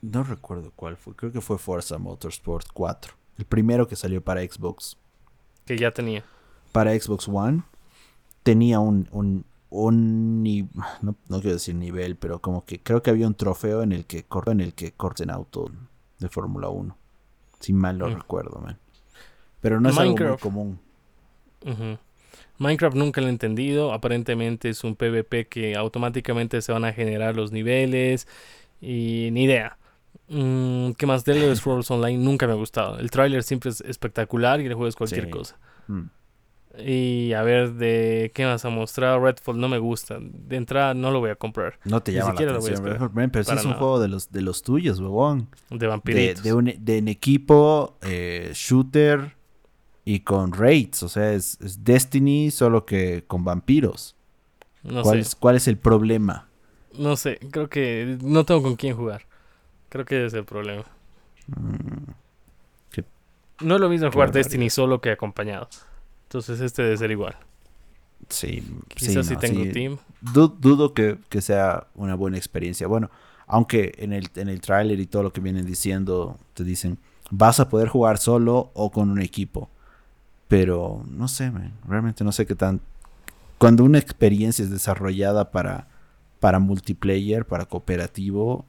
[0.01, 1.15] No recuerdo cuál fue.
[1.15, 3.13] Creo que fue Forza Motorsport 4.
[3.37, 4.97] El primero que salió para Xbox.
[5.65, 6.23] Que ya tenía.
[6.71, 7.63] Para Xbox One
[8.43, 10.43] tenía un, un, un
[11.01, 14.05] no, no quiero decir nivel, pero como que creo que había un trofeo en el
[14.05, 15.71] que cor- en el que corten auto
[16.19, 16.95] de Fórmula 1.
[17.59, 18.13] Si mal no Mm.
[18.15, 18.77] recuerdo, man.
[19.61, 20.43] Pero no es algo muy Minecraft.
[21.65, 21.97] Ujú.
[22.57, 23.91] Minecraft nunca lo he entendido.
[23.93, 28.27] Aparentemente es un PvP que automáticamente se van a generar los niveles.
[28.81, 29.77] Y ni idea.
[30.29, 31.23] Mm, ¿Qué más?
[31.23, 32.97] The Elder Scrolls Online nunca me ha gustado.
[32.99, 35.31] El tráiler siempre es espectacular y el juego es cualquier Sí.
[35.31, 35.57] cosa.
[35.87, 36.03] Mm.
[36.77, 40.17] Y a ver, de qué más ha mostrado Redfall no me gusta.
[40.19, 41.79] De entrada no lo voy a comprar.
[41.85, 43.73] No te Ni llama la siquiera lo voy a atención, man, pero Para es un
[43.75, 45.47] juego de los, de los tuyos, huevón.
[45.69, 46.43] De De, vampiritos.
[46.43, 49.35] de un, de en equipo, eh, shooter
[50.05, 51.03] y con raids.
[51.03, 54.15] O sea, es, es Destiny solo que con vampiros.
[54.83, 55.21] no ¿Cuál, sé.
[55.21, 56.49] es, ¿Cuál es el problema?
[56.97, 57.39] No sé.
[57.51, 59.25] Creo que no tengo con quién jugar.
[59.89, 60.85] Creo que ese es el problema.
[61.49, 62.13] Mm,
[63.59, 64.31] No es lo mismo jugar barbaridad.
[64.31, 65.67] Destiny solo que acompañado.
[66.23, 67.37] Entonces este debe ser igual.
[68.29, 68.63] sí,
[68.95, 69.67] Quizás sí, si tengo sí.
[69.67, 69.99] team.
[70.21, 72.87] Du- dudo que, que sea una buena experiencia.
[72.87, 73.09] Bueno,
[73.47, 76.97] aunque en el, en el tráiler y todo lo que vienen diciendo, te dicen,
[77.31, 79.69] vas a poder jugar solo o con un equipo.
[80.47, 82.81] Pero no sé, man, realmente no sé qué tan...
[83.57, 85.87] Cuando una experiencia es desarrollada para,
[86.39, 88.65] para multiplayer, para cooperativo,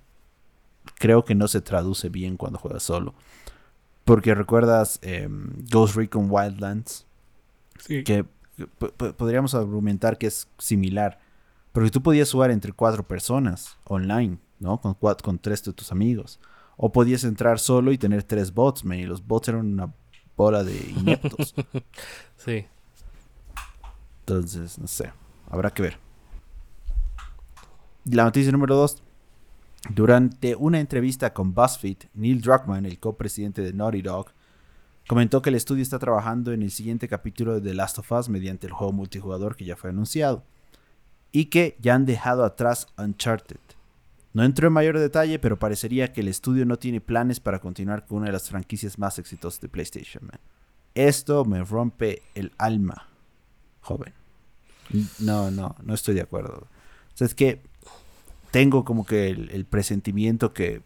[0.99, 3.15] creo que no se traduce bien cuando juegas solo.
[4.05, 7.07] Porque recuerdas em, Ghost Recon Wildlands,
[7.79, 8.05] Sí.
[8.05, 8.25] que
[8.57, 11.19] que po- po- podríamos argumentar que es similar.
[11.73, 14.81] Porque tú podías jugar entre cuatro personas online, ¿no?
[14.81, 16.41] Con, cuat- con tres de tus amigos.
[16.79, 18.99] O podías entrar solo y tener tres bots, man.
[18.99, 19.93] Y los bots eran una
[20.37, 21.55] bola de ineptos.
[22.37, 22.65] Sí.
[24.21, 25.11] Entonces, no sé.
[25.49, 25.99] Habrá que ver.
[28.05, 29.03] La noticia número dos.
[29.91, 34.27] Durante una entrevista con BuzzFeed, Neil Druckmann, el copresidente de Naughty Dog,
[35.09, 38.29] comentó que el estudio está trabajando en el siguiente capítulo de The Last of Us
[38.29, 40.45] mediante el juego multijugador que ya fue anunciado.
[41.33, 43.59] Y que ya han dejado atrás Uncharted.
[44.37, 48.05] No entró en mayor detalle, pero parecería que el estudio no tiene planes para continuar
[48.05, 50.27] con una de las franquicias más exitosas de PlayStation.
[50.27, 50.39] man.
[50.95, 53.09] Esto me rompe el alma,
[53.81, 54.13] joven.
[55.21, 56.69] No, no, no estoy de acuerdo.
[57.15, 57.63] O sea, es que
[58.51, 60.83] tengo como que el, el presentimiento que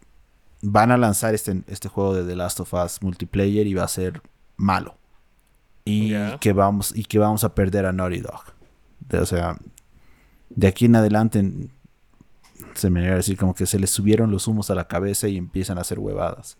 [0.62, 3.88] van a lanzar este, este juego de The Last of Us multiplayer y va a
[3.88, 4.22] ser
[4.56, 4.96] malo.
[5.84, 8.44] Y, que, vamos, y que vamos a perder a Naughty Dog.
[9.08, 9.58] De- o sea,
[10.50, 11.68] de aquí en adelante
[12.74, 15.28] se me iba a decir como que se les subieron los humos a la cabeza
[15.28, 16.58] y empiezan a hacer huevadas.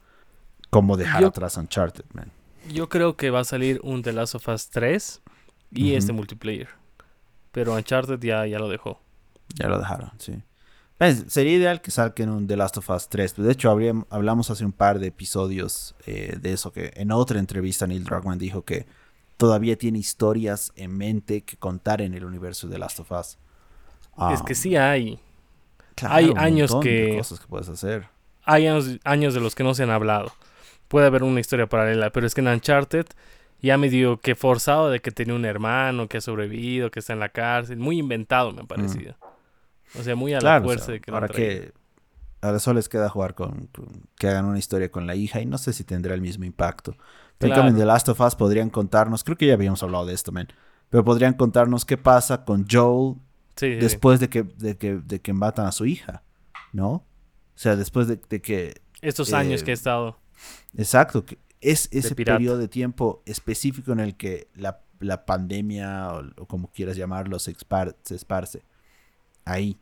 [0.70, 2.30] Como dejar Yo- atrás Uncharted, man.
[2.72, 5.22] Yo creo que va a salir un The Last of Us 3
[5.72, 6.68] y este multiplayer.
[7.52, 9.00] Pero Uncharted ya, ya lo dejó.
[9.56, 10.42] Ya lo dejaron, sí.
[10.98, 13.34] Pues, sería ideal que saquen un The Last of Us 3.
[13.36, 13.70] De hecho,
[14.10, 18.38] hablamos hace un par de episodios eh, de eso, que en otra entrevista Neil Druckmann
[18.38, 18.86] dijo que
[19.38, 23.38] todavía tiene historias en mente que contar en el universo de The Last of Us.
[24.34, 25.18] es que sí hay.
[26.08, 27.16] Hay años que...
[27.16, 28.08] cosas que puedes hacer.
[28.44, 30.32] Hay años, de los que no se han hablado.
[30.88, 33.06] Puede haber una historia paralela, pero es que en Uncharted
[33.60, 37.12] ya me dio que forzado de que tenía un hermano que ha sobrevivido, que está
[37.12, 37.78] en la cárcel.
[37.78, 39.14] Muy inventado me ha parecido.
[39.98, 41.72] O sea, muy a la fuerza de que Ahora que
[42.40, 43.68] ahora solo les queda jugar con,
[44.16, 46.96] que hagan una historia con la hija y no sé si tendrá el mismo impacto.
[47.38, 47.68] Pero claro.
[47.68, 50.48] en The Last of Us podrían contarnos, creo que ya habíamos hablado de esto, man,
[50.88, 53.16] pero podrían contarnos qué pasa con Joel
[53.60, 56.22] después De, que, de, que, de que matan a su hija,
[56.72, 56.90] ¿no?
[56.90, 57.04] O
[57.54, 58.80] sea, después de, que...
[59.02, 60.18] Estos años que ha estado.
[60.76, 66.46] Exacto, que es ese periodo de tiempo específico en el que la, la pandemia, o,
[66.46, 67.54] como quieras llamarlo, se,
[68.02, 68.62] se esparce
[69.44, 69.78] ahí.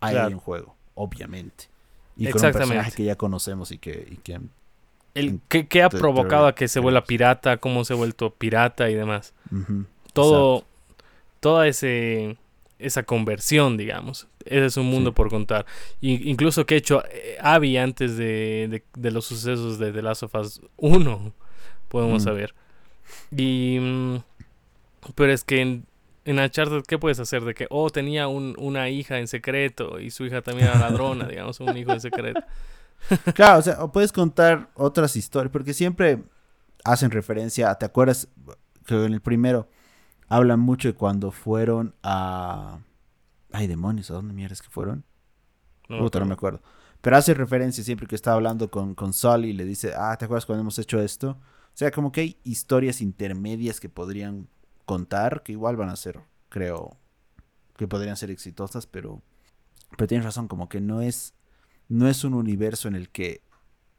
[0.00, 1.68] Ahí hay un juego, obviamente.
[2.16, 4.06] Y con un personaje que ya conocemos y que...
[4.10, 4.40] Y que
[5.14, 7.58] el, ¿qué, ha provocado a que se vuelva pirata?
[7.58, 9.34] ¿Cómo se ha vuelto pirata y demás?
[10.12, 10.64] Todo...
[11.42, 12.36] Toda ese,
[12.82, 14.28] esa conversión, digamos.
[14.44, 15.66] Ese es un mundo por contar.
[16.00, 20.60] incluso que ha hecho eh, Abby antes de, los sucesos de The Last of Us
[20.76, 21.32] 1,
[21.88, 22.54] podemos saber.
[23.30, 23.78] Y...
[23.80, 24.16] Mm,
[25.14, 25.86] pero es que en,
[26.24, 27.42] en Uncharted, ¿qué puedes hacer?
[27.42, 31.26] De que, oh, tenía un, una hija en secreto y su hija también era ladrona,
[31.28, 32.40] digamos, un hijo en secreto.
[33.34, 36.22] claro, o sea, o puedes contar otras historias, porque siempre
[36.84, 38.28] hacen referencia, ¿te acuerdas?
[38.86, 39.68] Que en el primero
[40.32, 42.78] hablan mucho de cuando fueron a...
[43.52, 45.04] Ay, demonios, ¿a dónde mierdas que fueron?
[45.90, 46.62] No, Puta, no me acuerdo.
[47.02, 50.24] Pero hace referencia siempre que está hablando con, con Sol y le dice, ah, ¿te
[50.24, 51.32] acuerdas cuando hemos hecho esto?
[51.32, 54.48] O sea, como que hay historias intermedias que podrían
[54.86, 56.96] contar, que igual van a ser, creo,
[57.76, 59.20] que podrían ser exitosas, pero,
[59.98, 61.34] pero tienes razón, como que no es,
[61.88, 63.42] no es un universo en el que,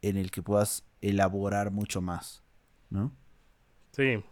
[0.02, 2.42] en el que puedas elaborar mucho más,
[2.90, 3.12] ¿no?
[3.92, 4.24] Sí.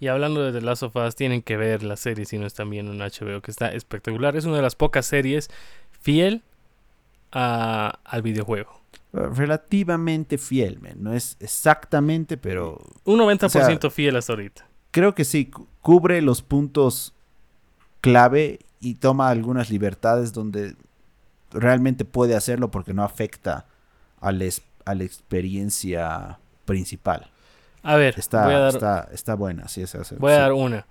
[0.00, 2.70] Y hablando de The Last of Us, tienen que ver la serie si no están
[2.70, 4.36] viendo en HBO, que está espectacular.
[4.36, 5.50] Es una de las pocas series
[6.00, 6.42] fiel
[7.32, 8.80] a, al videojuego.
[9.12, 12.78] Relativamente fiel, no es exactamente, pero...
[13.04, 17.14] Un 90% fiel hasta ahorita creo que sí, cubre los puntos
[18.00, 20.76] clave y toma algunas libertades donde
[21.50, 23.66] realmente puede hacerlo porque no afecta
[24.20, 27.30] a, a la experiencia principal.
[27.88, 30.86] A ver, está, está, está, buena, sí, es Voy a dar una.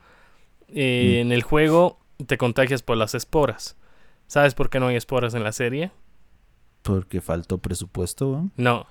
[0.68, 1.28] Eh, mm.
[1.28, 3.78] En el juego te contagias por las esporas.
[4.26, 5.92] ¿Sabes por qué no hay esporas en la serie?
[6.82, 8.50] Porque faltó presupuesto.
[8.56, 8.88] No.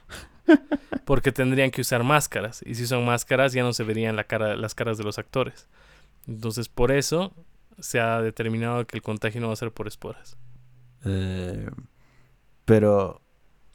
[1.05, 2.63] porque tendrían que usar máscaras.
[2.65, 5.69] Y si son máscaras, ya no se verían la cara, las caras de los actores.
[6.29, 7.33] Entonces, por eso
[7.81, 10.37] se ha determinado que el contagio no va a ser por esporas.
[11.05, 11.69] Eh,
[12.65, 13.21] pero.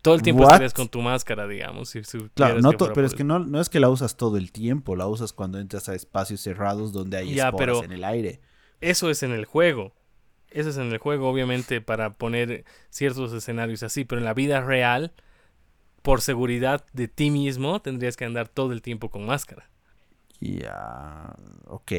[0.02, 1.94] Todo el tiempo estarías con tu máscara, digamos.
[2.34, 5.08] claro, no pero es que no, no, es que la usas todo el tiempo, la
[5.08, 8.42] usas cuando entras a espacios cerrados donde hay esporas en el aire.
[8.80, 9.94] Eso es en el juego.
[10.50, 14.60] Eso es en el juego, obviamente, para poner ciertos escenarios así, pero en la vida
[14.60, 15.14] real
[16.02, 19.70] por seguridad de ti mismo, tendrías que andar todo el tiempo con máscara.
[20.40, 21.36] Ya,
[21.68, 21.92] ok,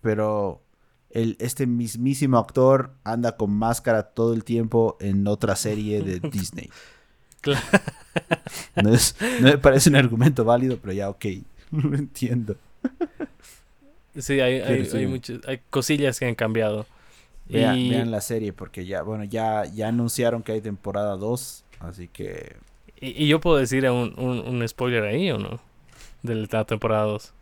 [0.00, 0.62] pero
[1.10, 6.70] el, este mismísimo actor anda con máscara todo el tiempo en otra serie de Disney.
[7.54, 7.66] Claro.
[8.82, 8.92] No,
[9.40, 11.24] me parece un argumento válido, pero ya, ok,
[11.70, 12.56] lo entiendo.
[14.16, 16.86] Sí, hay, hay, muchas, hay cosillas que han cambiado.
[17.46, 22.08] Vean, vean, la serie porque ya, bueno, ya, ya anunciaron que hay temporada 2, así
[22.08, 22.56] que
[23.00, 25.60] ¿Y, yo puedo decir un, un, spoiler ahí o no?
[26.22, 27.34] De la temporada 2.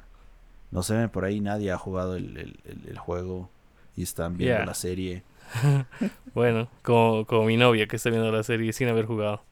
[0.73, 3.49] No sé, por ahí nadie ha jugado el, el, juego
[3.97, 5.23] y están viendo la serie.
[6.35, 9.43] bueno, como, como mi novia que está viendo la serie sin haber jugado.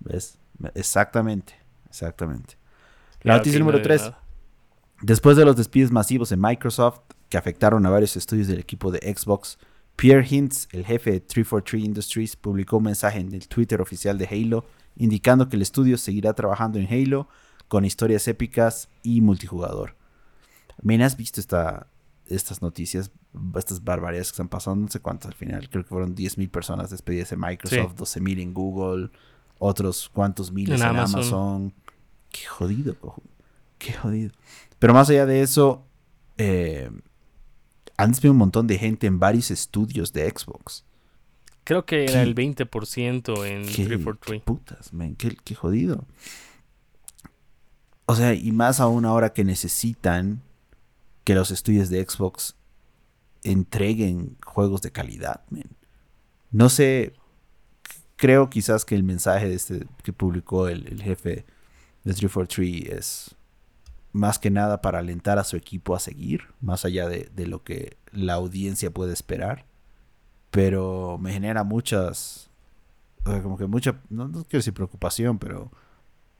[0.00, 0.38] ¿Ves?
[0.74, 1.54] Exactamente,
[1.88, 2.56] exactamente.
[3.22, 4.12] La noticia número 3.
[5.02, 8.98] Después de los despidos masivos en Microsoft que afectaron a varios estudios del equipo de
[9.14, 9.58] Xbox,
[9.96, 14.26] Pierre Hintz, el jefe de 343 Industries, publicó un mensaje en el Twitter oficial de
[14.26, 17.28] Halo indicando que el estudio seguirá trabajando en Halo
[17.68, 19.96] con historias épicas y multijugador.
[20.82, 21.88] ¿Me has visto esta,
[22.26, 23.10] estas noticias,
[23.56, 24.82] estas barbaridades que están pasando?
[24.82, 28.54] No sé cuántas al final, creo que fueron 10.000 personas despedidas en Microsoft, 12.000 en
[28.54, 29.10] Google,
[29.58, 31.72] otros cuantos miles en, Amazon.
[32.30, 33.22] Qué jodido, cojo.
[33.78, 34.32] Qué jodido.
[34.78, 35.84] Pero más allá de eso,
[36.38, 36.90] eh,
[37.96, 40.84] han despedido un montón de gente en varios estudios de Xbox.
[41.64, 44.20] Creo que era el 20% en 343.
[44.20, 46.04] Qué putas, man, qué, qué jodido.
[48.06, 50.42] O sea, y más aún ahora que necesitan
[51.24, 52.54] que los estudios de Xbox
[53.42, 55.42] entreguen juegos de calidad,
[56.50, 57.14] No sé,
[58.16, 61.44] creo quizás que el mensaje de este que publicó el, el jefe
[62.04, 63.36] de 343 es
[64.12, 67.62] más que nada para alentar a su equipo a seguir, más allá de, de lo
[67.62, 69.66] que la audiencia puede esperar.
[70.50, 72.50] Pero me genera muchas,
[73.24, 75.70] como que mucha, no, quiero decir preocupación, pero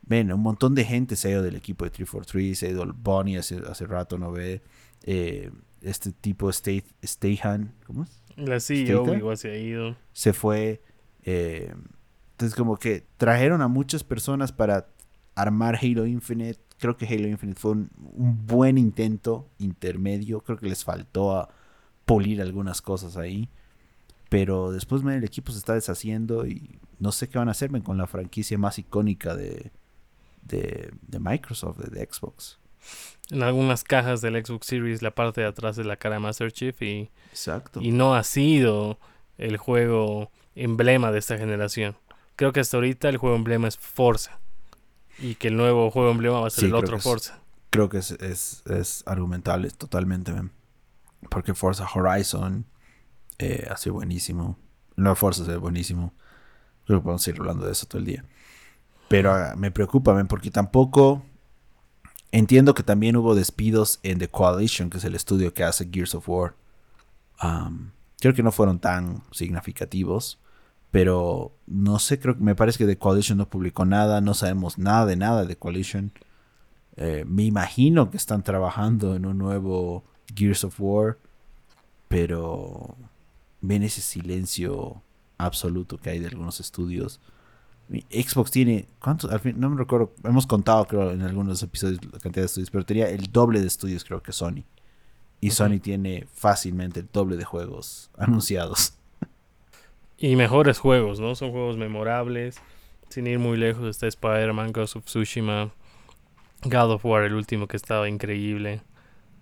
[0.03, 2.87] ven, un montón de gente se ha ido del equipo de 343, se ha ido
[2.95, 4.63] Bonnie hace, hace rato, no ve.
[5.03, 5.51] Eh,
[5.83, 8.23] este tipo Stahan, ¿cómo es?
[8.37, 9.97] La CEO igual se ha ido.
[10.13, 10.83] Se fue.
[11.27, 11.75] Eh,
[12.33, 14.87] entonces como que trajeron a muchas personas para
[15.35, 16.61] armar Halo Infinite.
[16.79, 17.91] Creo que Halo Infinite fue un,
[18.47, 20.41] buen intento intermedio.
[20.41, 21.49] Creo que les faltó a
[22.05, 23.51] pulir algunas cosas ahí.
[24.29, 27.97] Pero después el equipo se está deshaciendo y no sé qué van a hacerme con
[27.99, 29.71] la franquicia más icónica de,
[30.43, 32.59] de, Microsoft, de, Xbox.
[33.31, 36.53] En algunas cajas del Xbox Series la parte de atrás de la cara de Master
[36.53, 37.81] Chief y, Exacto.
[37.81, 38.99] y no ha sido
[39.39, 41.97] el juego emblema de esta generación.
[42.35, 44.41] Creo que hasta ahorita el juego emblema es Forza
[45.19, 47.41] y que el nuevo juego emblema va a ser el otro Forza.
[47.71, 50.33] creo que es, es, es argumentable totalmente,
[51.31, 52.67] porque Forza Horizon
[53.39, 54.59] eh, ha sido buenísimo.
[54.97, 56.13] Nuevo Forza es buenísimo.
[56.87, 58.25] Creo que podemos seguir hablando de eso todo el día.
[59.09, 61.23] Pero ah, me preocupa, porque tampoco
[62.33, 66.15] entiendo que también hubo despidos en The Coalition, que es el estudio que hace Gears
[66.15, 66.55] of War.
[68.21, 70.41] creo que no fueron tan significativos.
[70.97, 74.79] Pero no sé, creo que me parece que The Coalition no publicó nada, no sabemos
[74.79, 76.11] nada de nada de The Coalition.
[76.97, 80.05] Eh, me imagino que están trabajando en un nuevo
[80.35, 81.19] Gears of War,
[82.09, 82.97] pero
[83.61, 85.03] ven ese silencio
[85.37, 87.21] absoluto que hay de algunos estudios.
[88.09, 89.31] Xbox tiene, ¿cuántos?
[89.31, 92.71] Al fin, no me recuerdo, hemos contado creo en algunos episodios la cantidad de estudios,
[92.71, 94.65] pero tenía el doble de estudios creo que Sony.
[95.43, 98.95] Y Sony tiene fácilmente el doble de juegos anunciados.
[100.19, 101.35] Y mejores juegos, ¿no?
[101.35, 102.61] Son juegos memorables.
[103.09, 105.71] Sin ir muy lejos está Spider-Man, Ghost of Tsushima,
[106.65, 108.81] God of War, el último que estaba increíble.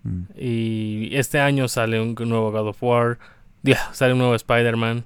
[0.03, 0.23] Mm.
[0.37, 3.19] Y este año sale un nuevo God of War.
[3.63, 5.05] Ya, sale un nuevo Spider-Man.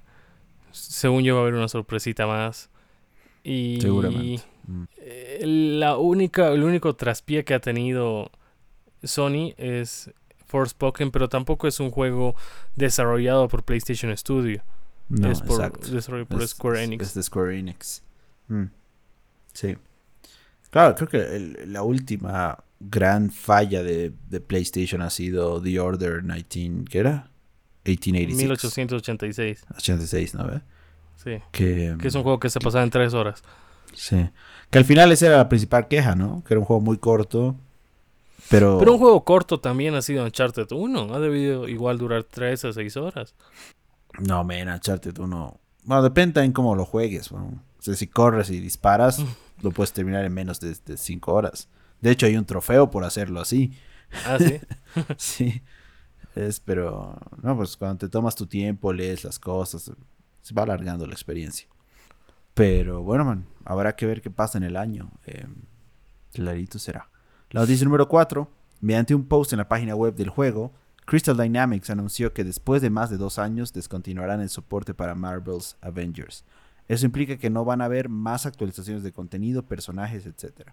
[0.71, 2.69] Según yo va a haber una sorpresita más.
[3.43, 4.43] Y Seguramente.
[4.67, 4.83] Mm.
[5.77, 8.29] La única, el único traspié que ha tenido
[9.03, 10.11] Sony es
[10.47, 12.35] Forspoken, pero tampoco es un juego
[12.75, 14.61] desarrollado por PlayStation Studio.
[15.09, 17.07] No, es por, por Square Enix.
[17.07, 18.03] Es de Square Enix.
[18.47, 18.65] Mm.
[19.53, 19.77] Sí.
[20.69, 26.85] Claro, creo que la última gran falla de, de, PlayStation ha sido The Order 19,
[26.89, 27.29] ¿qué era?
[27.83, 28.37] 1886.
[28.37, 29.65] 1886.
[29.75, 30.61] 86, ¿no?
[31.15, 31.39] Sí.
[31.51, 33.43] Que, es un juego que se pasaba en tres horas.
[33.93, 34.29] Sí.
[34.69, 36.43] Que al final esa era la principal queja, ¿no?
[36.45, 37.55] Que era un juego muy corto.
[38.49, 38.77] Pero...
[38.79, 41.13] Pero un juego corto también ha sido Uncharted 1.
[41.13, 43.35] Ha debido igual durar tres a seis horas.
[44.19, 45.59] No, men, Uncharted 1.
[45.85, 47.31] Bueno, depende en cómo lo juegues.
[47.31, 49.23] O sea, si corres y disparas,
[49.61, 51.69] lo puedes terminar en menos de, de cinco horas.
[52.01, 53.73] De hecho, hay un trofeo por hacerlo así.
[54.25, 54.59] Ah, sí.
[55.17, 55.61] sí.
[56.35, 59.91] Es, pero, no, pues cuando te tomas tu tiempo, lees las cosas,
[60.41, 61.67] se va alargando la experiencia.
[62.53, 65.11] Pero bueno, man, habrá que ver qué pasa en el año.
[65.25, 65.47] Eh,
[66.33, 67.09] clarito será.
[67.49, 68.49] La noticia número 4.
[68.81, 70.73] Mediante un post en la página web del juego,
[71.09, 75.75] Crystal Dynamics anunció que después de más de dos años descontinuarán el soporte para Marvel's
[75.81, 76.45] Avengers.
[76.87, 80.69] Eso implica que no van a haber más actualizaciones de contenido, personajes, etc.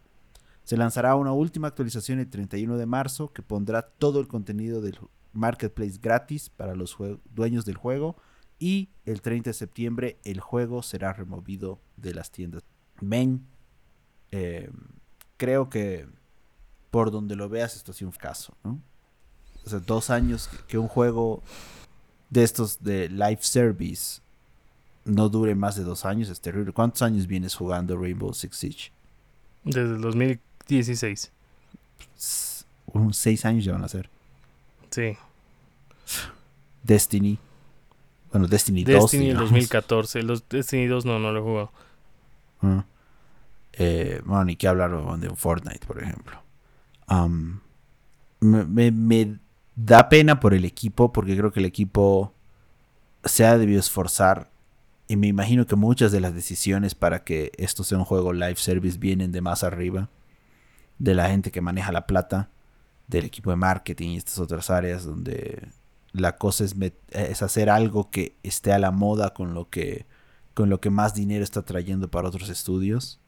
[0.62, 4.98] Se lanzará una última actualización el 31 de marzo que pondrá todo el contenido del
[5.32, 6.98] marketplace gratis para los
[7.34, 8.18] dueños del juego
[8.58, 12.62] y el 30 de septiembre el juego será removido de las tiendas.
[13.00, 13.46] Men,
[14.32, 14.70] eh,
[15.38, 16.06] creo que
[16.90, 18.82] por donde lo veas esto ha sido un caso, ¿no?
[19.66, 21.42] O sea, dos años que un juego
[22.30, 24.20] de estos de live service
[25.04, 26.72] no dure más de dos años es terrible.
[26.72, 28.92] ¿Cuántos años vienes jugando Rainbow Six Siege?
[29.64, 31.32] Desde el 2016.
[32.86, 34.08] Unos seis años ya van a ser.
[34.90, 35.16] Sí.
[36.82, 37.38] Destiny.
[38.30, 39.02] Bueno, Destiny, 2.
[39.02, 40.22] Destiny 2014.
[40.22, 41.72] Los Destiny 2 no, no lo he jugado.
[43.72, 46.40] Eh, bueno, ni que hablar de un Fortnite, por ejemplo.
[48.40, 48.90] me,
[49.76, 52.32] da pena por el equipo, porque creo que el equipo
[53.24, 54.50] se ha debido esforzar.
[55.06, 58.56] Y me imagino que muchas de las decisiones para que esto sea un juego live
[58.56, 60.08] service vienen de más arriba.
[60.98, 62.50] De la gente que maneja la plata,
[63.06, 65.68] del equipo de marketing y estas otras áreas donde
[66.12, 66.74] la cosa es,
[67.10, 70.06] es, hacer algo que esté a la moda con lo que
[70.54, 73.20] con lo que más dinero está trayendo para otros estudios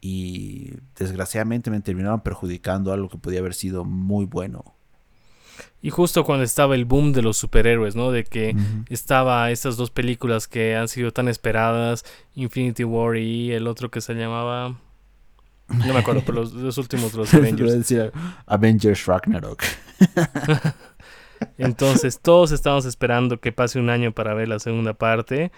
[0.00, 4.74] y desgraciadamente me terminaron perjudicando algo que podía haber sido muy bueno
[5.82, 8.10] Y justo cuando estaba el boom de los superhéroes, ¿no?
[8.10, 8.84] De que Ujú.
[8.88, 12.04] estaba estas dos películas que han sido tan esperadas,
[12.34, 14.76] Infinity War y el otro que se llamaba...
[15.68, 17.72] No me acuerdo, pero los, los últimos de los Avengers.
[17.74, 18.10] decir
[18.46, 19.62] Avengers Ragnarok.
[21.58, 25.52] Entonces todos estábamos esperando que pase un año para ver la segunda parte.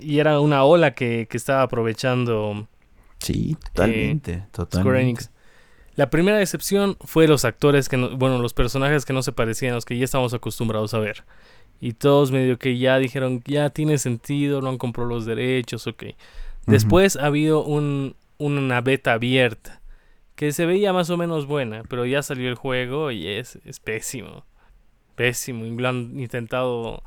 [0.00, 2.66] Y era una ola que, que estaba aprovechando
[3.18, 4.44] Sí, totalmente.
[4.52, 4.78] totalmente.
[4.80, 5.30] Square Enix.
[5.94, 9.72] La primera decepción fue los actores que no- bueno, los personajes que no se parecían
[9.72, 11.24] a los que ya estábamos acostumbrados a ver.
[11.80, 16.04] Y todos medio que ya dijeron, ya tiene sentido, no han comprado los derechos, ok.
[16.66, 19.80] Después ha habido un, una beta abierta
[20.36, 23.80] que se veía más o menos buena, pero ya salió el juego y es, es
[23.80, 24.44] pésimo.
[25.16, 25.64] Pésimo.
[25.88, 27.02] Han intentado.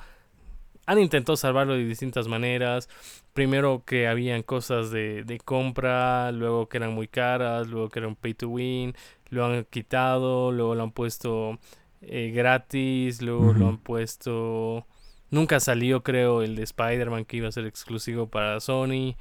[0.85, 2.89] Han intentado salvarlo de distintas maneras.
[3.33, 8.15] Primero que habían cosas de, de compra, luego que eran muy caras, luego que eran
[8.15, 8.95] pay to win,
[9.29, 11.59] lo han quitado, luego lo han puesto
[12.01, 14.85] eh, gratis, luego lo han puesto...
[15.31, 19.15] Nunca salió, creo, el de Spider-Man que iba a ser exclusivo para Sony.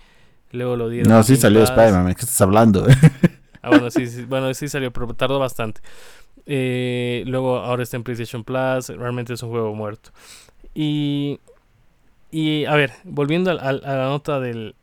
[0.53, 1.13] Luego lo dieron.
[1.13, 1.63] No, sí salió.
[1.65, 2.07] Spider-Man.
[2.07, 2.87] ¿De qué estás hablando?
[3.65, 5.81] Ah, bueno, sí, sí, bueno, sí salió, pero tardó bastante.
[6.45, 8.91] Eh, luego ahora está en PlayStation Plus.
[8.91, 10.11] Realmente es un juego muerto.
[10.75, 11.41] Y,
[12.37, 14.75] y a ver, volviendo al- al- a, la nota del,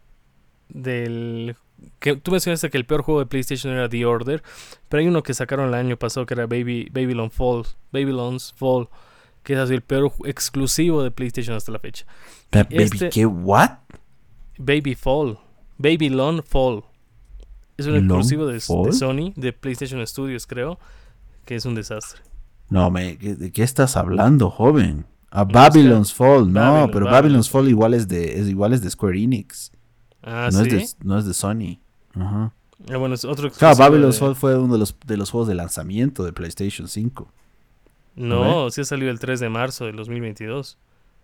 [0.70, 1.56] del...
[2.00, 4.42] que Tú mencionaste que el peor juego de PlayStation era The Order,
[4.90, 8.88] pero hay uno que sacaron el año pasado que era Baby, Babylon Falls, Babylon's Fall,
[9.44, 12.06] que es así el peor exclusivo de PlayStation hasta la fecha.
[12.52, 13.26] Ba- Baby, Este- ¿qué?
[13.26, 13.72] ¿What?
[14.58, 15.38] Baby Fall.
[15.78, 16.84] Babylon Fall.
[17.78, 18.94] Es un ¿Long exclusivo de, de Fall?
[18.94, 20.78] Sony, de PlayStation Studios, creo.
[21.46, 22.22] Que es un desastre.
[22.70, 25.06] No, me, ¿qué- ¿de qué estás hablando, joven?
[25.32, 28.82] A Babylon's Fall, no, Babylon, pero Babylon's Babylon's Fall igual es de, es igual es
[28.82, 29.72] de Square Enix.
[30.22, 30.76] Ah, no, sí.
[30.76, 31.80] es de, no es de Sony.
[32.14, 32.52] Ajá.
[32.92, 35.48] Ah, bueno, es otro Claro, Babylon's de- Fall fue uno de los, de los juegos
[35.48, 37.32] de lanzamiento de PlayStation 5.
[38.16, 40.78] No, sí ha salido el 3 de marzo del 2022.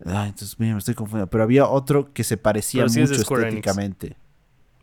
[0.06, 1.28] Ay, entonces, mira, me estoy confundiendo.
[1.28, 3.30] Pero había otro que se parecía Pero sí mucho Enix.
[3.30, 4.16] estéticamente.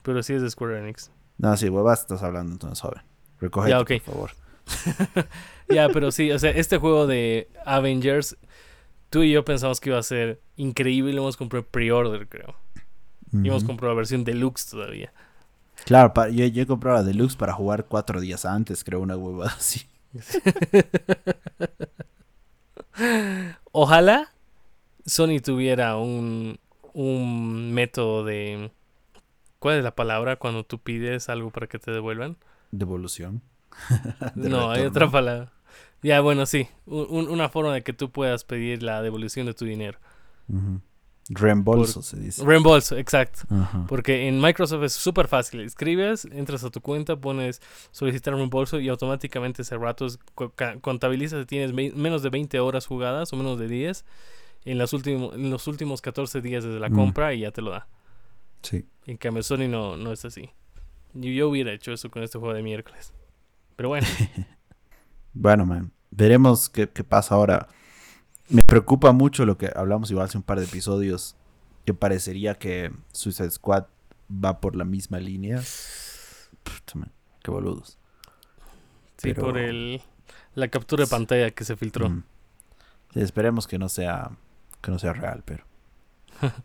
[0.04, 1.10] Pero sí es de Square Enix.
[1.38, 3.02] No, sí, huevas estás hablando entonces, joven.
[3.42, 3.88] Ok.
[4.06, 4.32] por favor.
[5.68, 8.38] Ya, pero sí, o sea, este juego de Avengers,
[9.16, 12.54] tú y yo pensamos que iba a ser increíble y lo hemos comprado pre-order, creo.
[13.32, 15.14] Y hemos comprado la versión deluxe todavía.
[15.86, 19.56] Claro, yo, yo he comprado la Deluxe para jugar cuatro días antes, creo, una huevada
[19.58, 19.88] así.
[23.72, 24.34] Ojalá
[25.06, 26.60] Sony tuviera un,
[26.92, 28.70] un método de...
[29.60, 32.36] ¿Cuál es la palabra cuando tú pides algo para que te devuelvan?
[32.72, 33.42] Devolución.
[34.36, 35.54] De no, hay otra palabra.
[36.02, 36.68] Ya, bueno, sí.
[36.86, 39.98] un- un- una forma de que tú puedas pedir la devolución de tu dinero.
[41.28, 42.46] Reembolso se dice.
[42.46, 43.40] Reembolso, exacto.
[43.88, 45.62] Porque en Microsoft es súper fácil.
[45.62, 50.80] Escribes, entras a tu cuenta, pones solicitar reembolso y automáticamente ese rato es- co- ca-
[50.82, 54.06] contabiliza si tienes menos de 20 horas jugadas o menos de 10
[54.66, 56.96] en, las en los últimos 14 días desde la Mm.
[56.96, 57.88] compra y ya te lo da.
[58.62, 58.86] Sí.
[59.08, 60.52] En cambio Sony no, no es así.
[61.16, 63.14] Yo, yo hubiera hecho eso con este juego de miércoles.
[63.76, 64.06] Pero bueno,
[65.36, 65.92] Bueno, man.
[66.10, 67.68] Veremos qué, qué pasa ahora.
[68.50, 71.36] Me preocupa mucho lo que hablamos igual hace un par de episodios.
[71.86, 73.86] Que parecería que Suicide Squad
[74.32, 75.62] va por la misma línea.
[76.64, 77.12] Puta, man,
[77.44, 78.00] Qué boludos.
[79.18, 80.02] sí, Pero- por el,
[80.56, 82.10] la captura de pantalla que se filtró.
[82.10, 82.24] Mm.
[83.14, 84.32] Sí, esperemos que no sea
[84.82, 85.64] que no sea real, pero.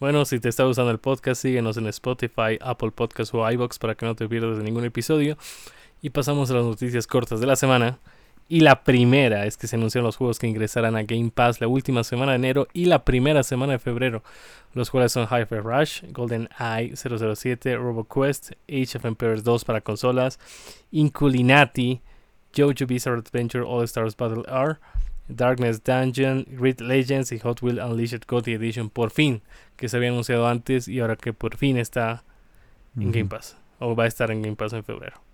[0.00, 3.96] Bueno, si te está gustando el podcast, síguenos en Spotify, Apple Podcasts o iBox para
[3.96, 5.36] que no te pierdas de ningún episodio.
[6.00, 7.98] Y pasamos a las noticias cortas de la semana.
[8.50, 11.68] Y la primera es que se anunciaron los juegos que ingresarán a Game Pass la
[11.68, 14.22] última semana de enero y la primera semana de febrero.
[14.72, 20.38] Los cuales son Hyper Rush, Golden Eye 007, RoboQuest, Age of Empires 2 para consolas,
[20.92, 22.00] Inculinati,
[22.56, 24.78] JoJo Bizarre Adventure All Stars Battle R,
[25.28, 29.42] Darkness Dungeon, Grid Legends y Hot Wheels Unleashed GOTY Edition por fin,
[29.76, 32.24] que se había anunciado antes y ahora que por fin está
[32.96, 33.26] en Game.
[33.26, 35.27] Pass, o va a estar en Game Pass en febrero.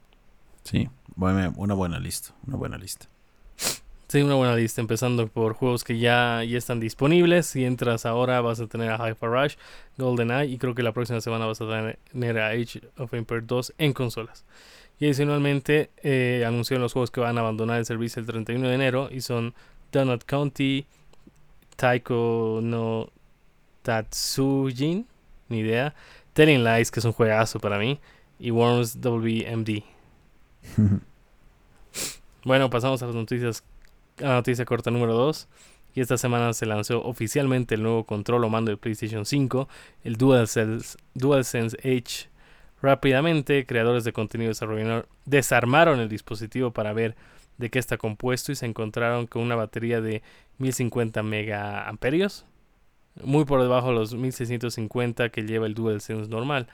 [0.65, 2.35] Sí, una buena lista.
[2.47, 3.07] Una buena lista.
[4.09, 7.47] Sí, una buena lista, empezando por juegos que ya, ya están disponibles.
[7.47, 9.55] Si entras ahora vas a tener a Hyper Rush,
[9.99, 13.75] GoldenEye y creo que la próxima semana vas a tener a Age of Empires 2
[13.79, 14.45] en consolas.
[15.01, 18.75] Y adicionalmente eh, anunciaron los juegos que van a abandonar el servicio el 31 de
[18.75, 19.53] enero y son
[19.91, 20.87] Donut County,
[21.75, 23.11] Taiko no
[23.83, 25.07] Tatsujin,
[25.49, 25.95] ni idea,
[26.35, 27.99] Telling Lies, que es un juegazo para mí,
[28.39, 29.94] y Worms WMD.
[32.45, 33.65] Bueno, pasamos a las noticias.
[34.19, 35.49] A la noticia corta número 2.
[35.95, 39.69] Y esta semana se lanzó oficialmente el nuevo control o mando de PlayStation 5,
[40.03, 42.29] el DualSense, DualSense Edge.
[42.83, 44.53] Rápidamente, creadores de contenido
[45.25, 47.15] desarmaron el dispositivo para ver
[47.59, 50.23] de qué está compuesto y se encontraron con una batería de
[50.59, 52.45] 1050 megaamperios,
[53.23, 56.67] muy por debajo de los 1650 que lleva el DualSense normal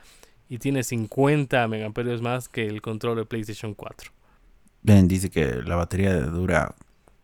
[0.51, 4.11] y tiene 50 megaamperios más que el control de PlayStation 4.
[4.81, 6.75] Ben dice que la batería dura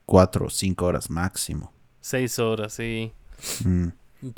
[0.06, 1.74] 4 o 5 horas máximo.
[2.00, 3.12] 6 horas, sí.
[3.66, 3.88] Mm.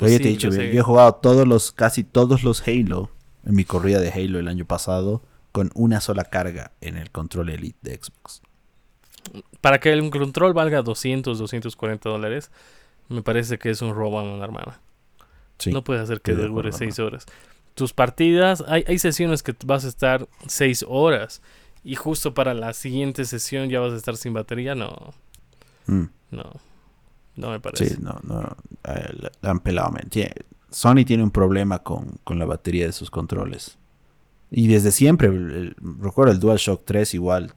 [0.02, 3.12] Oye, te he dicho, yo he jugado todos los, casi todos los Halo
[3.46, 5.22] en mi corrida de Halo el año pasado
[5.52, 8.42] con una sola carga en el control Elite de Xbox.
[9.62, 12.50] Para que el control valga 200, 240 dólares,
[13.08, 14.82] me parece que es un robo a una hermana.
[15.68, 17.28] no puedes hacer que dure 6 horas.
[17.76, 21.42] Tus partidas, hay, hay sesiones que vas a estar 6 horas
[21.84, 25.14] y justo para la siguiente sesión ya vas a estar sin batería, no.
[25.88, 26.06] Mm.
[26.32, 26.52] No.
[27.36, 27.96] No me parece.
[27.96, 28.58] Sí, no, no.
[28.84, 29.94] Eh, la, han pelado.
[30.70, 33.78] Sony tiene un problema con, la batería de sus controles.
[34.52, 35.30] Y desde siempre,
[35.78, 37.54] recuerdo el DualShock 3 igual,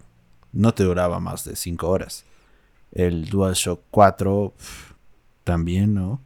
[0.53, 2.25] no te duraba más de 5 horas.
[2.93, 4.55] El DualShock 4
[5.43, 6.21] también, ¿no?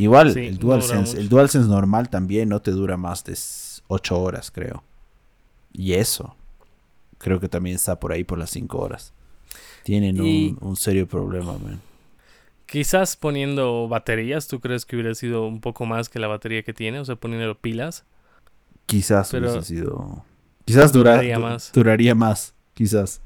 [0.00, 3.36] Igual, el, DualSense, el DualSense normal también no te dura más de
[3.88, 4.82] 8 horas, creo.
[5.74, 6.34] Y eso,
[7.18, 9.12] creo que también está por ahí por las 5 horas.
[9.82, 11.82] Tienen un, serio problema, man.
[12.64, 16.72] Quizás poniendo baterías, ¿tú crees que hubiera sido un poco más que la batería que
[16.72, 16.98] tiene?
[17.00, 18.06] O sea, poniendo pilas.
[18.86, 20.24] Quizás hubiera sido.
[20.64, 21.72] Quizás duraría más.
[21.74, 23.20] Duraría más, quizás.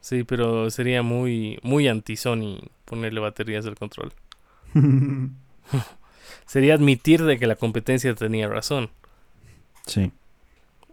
[0.00, 4.14] Sí, pero sería muy, muy anti-Sony ponerle baterías al control.
[6.46, 8.90] sería admitir de que la competencia tenía razón.
[9.86, 10.12] Sí.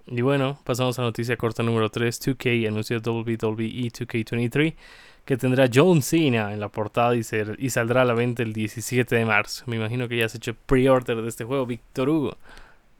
[0.07, 2.21] Y bueno, pasamos a la noticia corta número 3.
[2.21, 4.75] 2K anunció WWE 2K23
[5.27, 7.21] que tendrá John Cena en la portada y,
[7.57, 9.65] y saldrá a la venta el 17 de marzo.
[9.67, 12.37] Me imagino que ya has hecho pre-order de este juego, Víctor Hugo.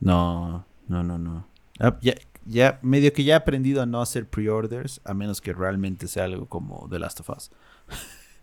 [0.02, 1.48] No, no, no, no.
[1.80, 2.16] Ah, ya,
[2.46, 6.26] ya, medio que ya he aprendido a no hacer pre-orders, a menos que realmente sea
[6.26, 7.52] algo como The Last of Us.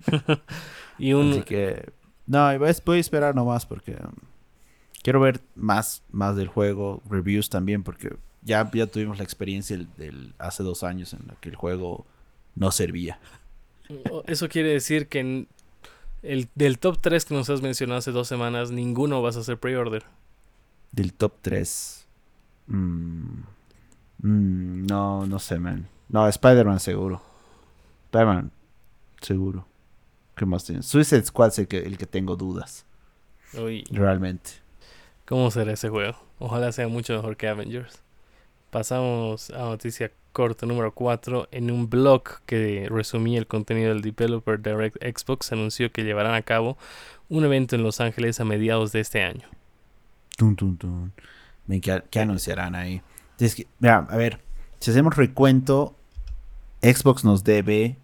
[0.98, 1.32] y un...
[1.32, 1.92] Así que,
[2.26, 4.12] no, voy a esperar nomás porque um,
[5.02, 10.34] quiero ver más, más del juego, reviews también, porque ya, ya tuvimos la experiencia del,
[10.38, 12.06] hace dos años en la que el juego
[12.54, 13.18] no servía.
[14.26, 15.46] Eso quiere decir que
[16.22, 19.58] el, del top 3 que nos has mencionado hace dos semanas, ninguno vas a hacer
[19.58, 20.04] pre-order.
[20.92, 22.06] Del top 3.
[22.68, 23.40] Mm,
[24.22, 25.86] mm, no, no sé, man.
[26.08, 27.20] No, Spider-Man seguro.
[28.06, 28.50] Spider-Man
[29.20, 29.66] seguro.
[30.36, 30.86] ¿Qué más tienes?
[30.86, 32.84] Suicide Squad es el que, el que tengo dudas.
[33.90, 34.50] Realmente.
[35.26, 36.16] ¿Cómo será ese juego?
[36.38, 38.02] Ojalá sea mucho mejor que Avengers.
[38.70, 41.48] Pasamos a noticia corta número 4.
[41.52, 46.42] En un blog que resumía el contenido del Developer Direct Xbox, anunció que llevarán a
[46.42, 46.76] cabo
[47.28, 49.48] un evento en Los Ángeles a mediados de este año.
[50.36, 51.10] Tum, tum, tum.
[52.10, 53.00] ¿Qué, anunciarán ahí?
[53.38, 54.40] Es que, mira, a ver,
[54.80, 55.94] si hacemos recuento,
[56.82, 57.96] Xbox nos debe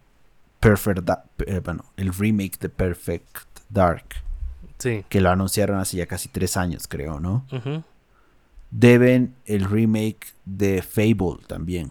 [0.61, 1.09] Perfect,
[1.47, 3.39] eh, bueno, el remake de Perfect
[3.69, 4.05] Dark.
[4.79, 5.05] Sí.
[5.09, 7.45] Que lo anunciaron hace ya casi tres años, creo, ¿no?
[8.71, 11.91] deben el remake de Fable también.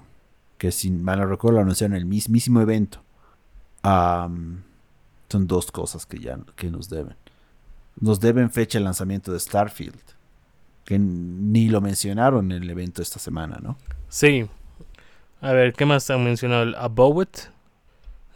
[0.58, 3.02] Que si mal no recuerdo lo anunciaron en el mismísimo evento.
[3.84, 4.64] son
[5.48, 7.16] dos cosas que ya que nos deben.
[8.00, 10.00] Nos deben fecha de lanzamiento de Starfield.
[10.86, 13.78] Que ni lo mencionaron en el evento esta semana, ¿no?
[14.08, 14.48] Sí.
[15.42, 16.76] A ver, ¿qué más han mencionado?
[16.78, 17.38] About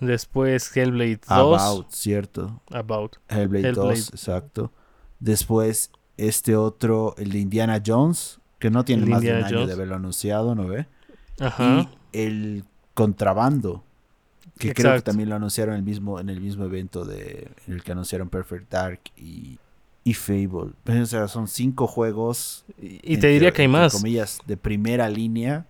[0.05, 1.61] Después Hellblade 2.
[1.61, 2.61] About, cierto.
[2.71, 3.17] About.
[3.29, 4.71] Hellblade, 2, exacto.
[5.19, 9.73] Después este otro, el de Indiana Jones, que no tiene más de un año de
[9.73, 10.87] haberlo anunciado, ¿no ve?
[11.39, 11.89] Ajá.
[12.11, 13.83] Y el contrabando,
[14.57, 17.73] que creo que también lo anunciaron en el mismo, en el mismo evento de, en
[17.73, 19.57] el que anunciaron Perfect Dark y,
[20.03, 20.73] y Fable.
[20.83, 22.65] Pues, o sea, son cinco juegos.
[22.79, 23.93] Y, te diría que hay más.
[23.93, 25.65] comillas, de primera línea.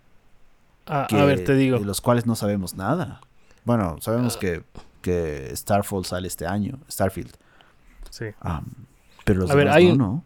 [0.86, 1.80] a ver, te digo.
[1.80, 3.22] De los cuales no sabemos nada.
[3.66, 4.40] Bueno, sabemos ah.
[4.40, 4.64] que,
[5.02, 7.34] que Starfall sale este año, Starfield.
[8.10, 8.26] Sí.
[9.26, 10.24] pero los a ver, hay no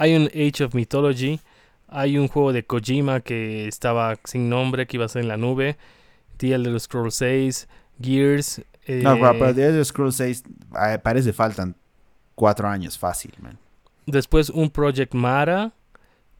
[0.00, 1.40] hay un Age of Mythology,
[1.86, 5.36] hay un juego de Kojima que estaba sin nombre, que iba a ser en la
[5.36, 5.76] nube,
[6.38, 7.68] The Elder Scrolls 6,
[8.00, 8.62] Gears.
[8.86, 10.44] Eh, no, pero The Elder Scrolls 6
[10.88, 11.76] eh, parece faltan
[12.34, 13.58] cuatro años fácil, man.
[14.06, 15.74] Después un Project Mara,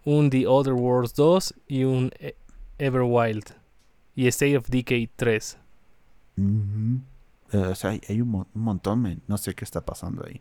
[0.07, 2.35] un The Other Worlds 2 y un e-,
[2.79, 3.45] Everwild.
[4.15, 5.59] Y State of Decay 3.
[7.53, 9.23] Eh, o sea, hay, un, montón, man.
[9.27, 10.41] No sé qué está pasando ahí.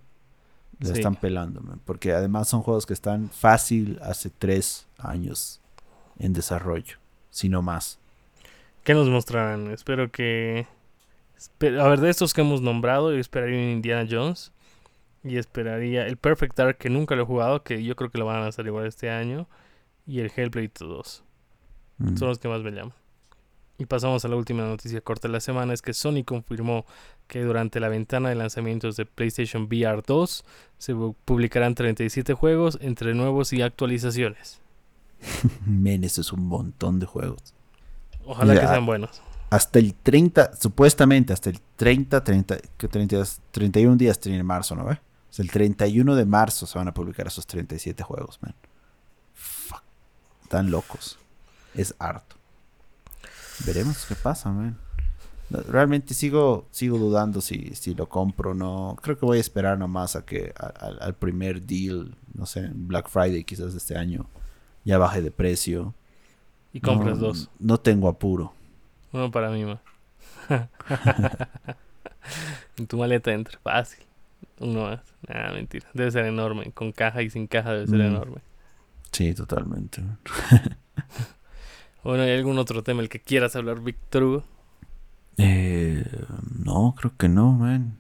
[0.79, 5.59] Le están pelando, porque además son juegos que están fácil hace tres años
[6.19, 6.97] en desarrollo,
[7.31, 7.99] si no más.
[8.83, 9.71] ¿Qué nos mostrarán?
[9.71, 10.67] Espero que...
[11.61, 14.53] A ver, de estos que hemos nombrado, yo esperaría un Indiana Jones.
[15.23, 18.25] Y esperaría el Perfect Dark, que nunca lo he jugado, que yo creo que lo
[18.25, 19.47] van a lanzar igual este año.
[20.07, 21.23] Y el Hellblade 2.
[21.97, 22.15] Mm.
[22.15, 22.93] Son los que más me llaman.
[23.79, 26.85] Y pasamos a la última noticia corta de la semana, es que Sony confirmó
[27.27, 30.43] que durante la ventana de lanzamientos de PlayStation VR 2
[30.77, 34.59] se publicarán 37 juegos entre nuevos y actualizaciones.
[35.65, 37.53] Men, eso es un montón de juegos.
[38.25, 39.21] Ojalá que sean buenos.
[39.49, 44.75] Hasta el 30, supuestamente hasta el 30, 30, que 30, 31 días tiene en marzo,
[44.75, 44.83] ¿no?
[44.83, 44.99] ve?
[45.37, 48.53] O el 31 de marzo se van a publicar esos 37 juegos, man.
[49.33, 49.83] Fuck.
[50.43, 51.17] Están locos.
[51.73, 52.38] Es harto.
[53.65, 54.77] Veremos qué pasa, man.
[55.49, 58.95] Realmente sigo, sigo dudando si, si lo compro o no.
[59.01, 63.43] Creo que voy a esperar nomás a que al primer deal, no sé, Black Friday
[63.43, 64.27] quizás de este año,
[64.83, 65.95] ya baje de precio.
[66.71, 67.49] Y compras dos.
[67.57, 68.53] No tengo apuro.
[69.11, 69.79] Uno para mí, man.
[72.77, 74.05] en tu maleta entra, fácil.
[74.59, 74.99] Uno más.
[75.27, 75.87] Nada, mentira.
[75.95, 76.71] Debe ser enorme.
[76.73, 78.01] Con caja y sin caja debe ser mm.
[78.01, 78.41] enorme.
[79.11, 80.03] Sí, totalmente.
[82.03, 84.43] Bueno, ¿hay algún otro tema el que quieras hablar, Víctor Hugo?
[85.37, 86.05] Eh,
[86.63, 87.97] no, creo que no, man.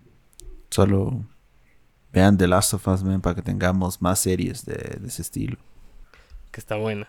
[0.69, 1.25] Solo
[2.11, 5.57] vean The Last of Us, man, para que tengamos más series de, ese estilo.
[6.51, 7.07] Que está buena.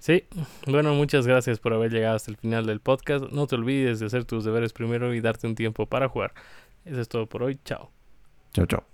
[0.00, 0.24] Sí,
[0.66, 3.26] bueno, muchas gracias por haber llegado hasta el final del podcast.
[3.32, 6.34] No te olvides de hacer tus deberes primero y darte un tiempo para jugar.
[6.84, 7.58] Eso es todo por hoy.
[7.64, 7.90] Chao.
[8.52, 8.88] Chao, chao.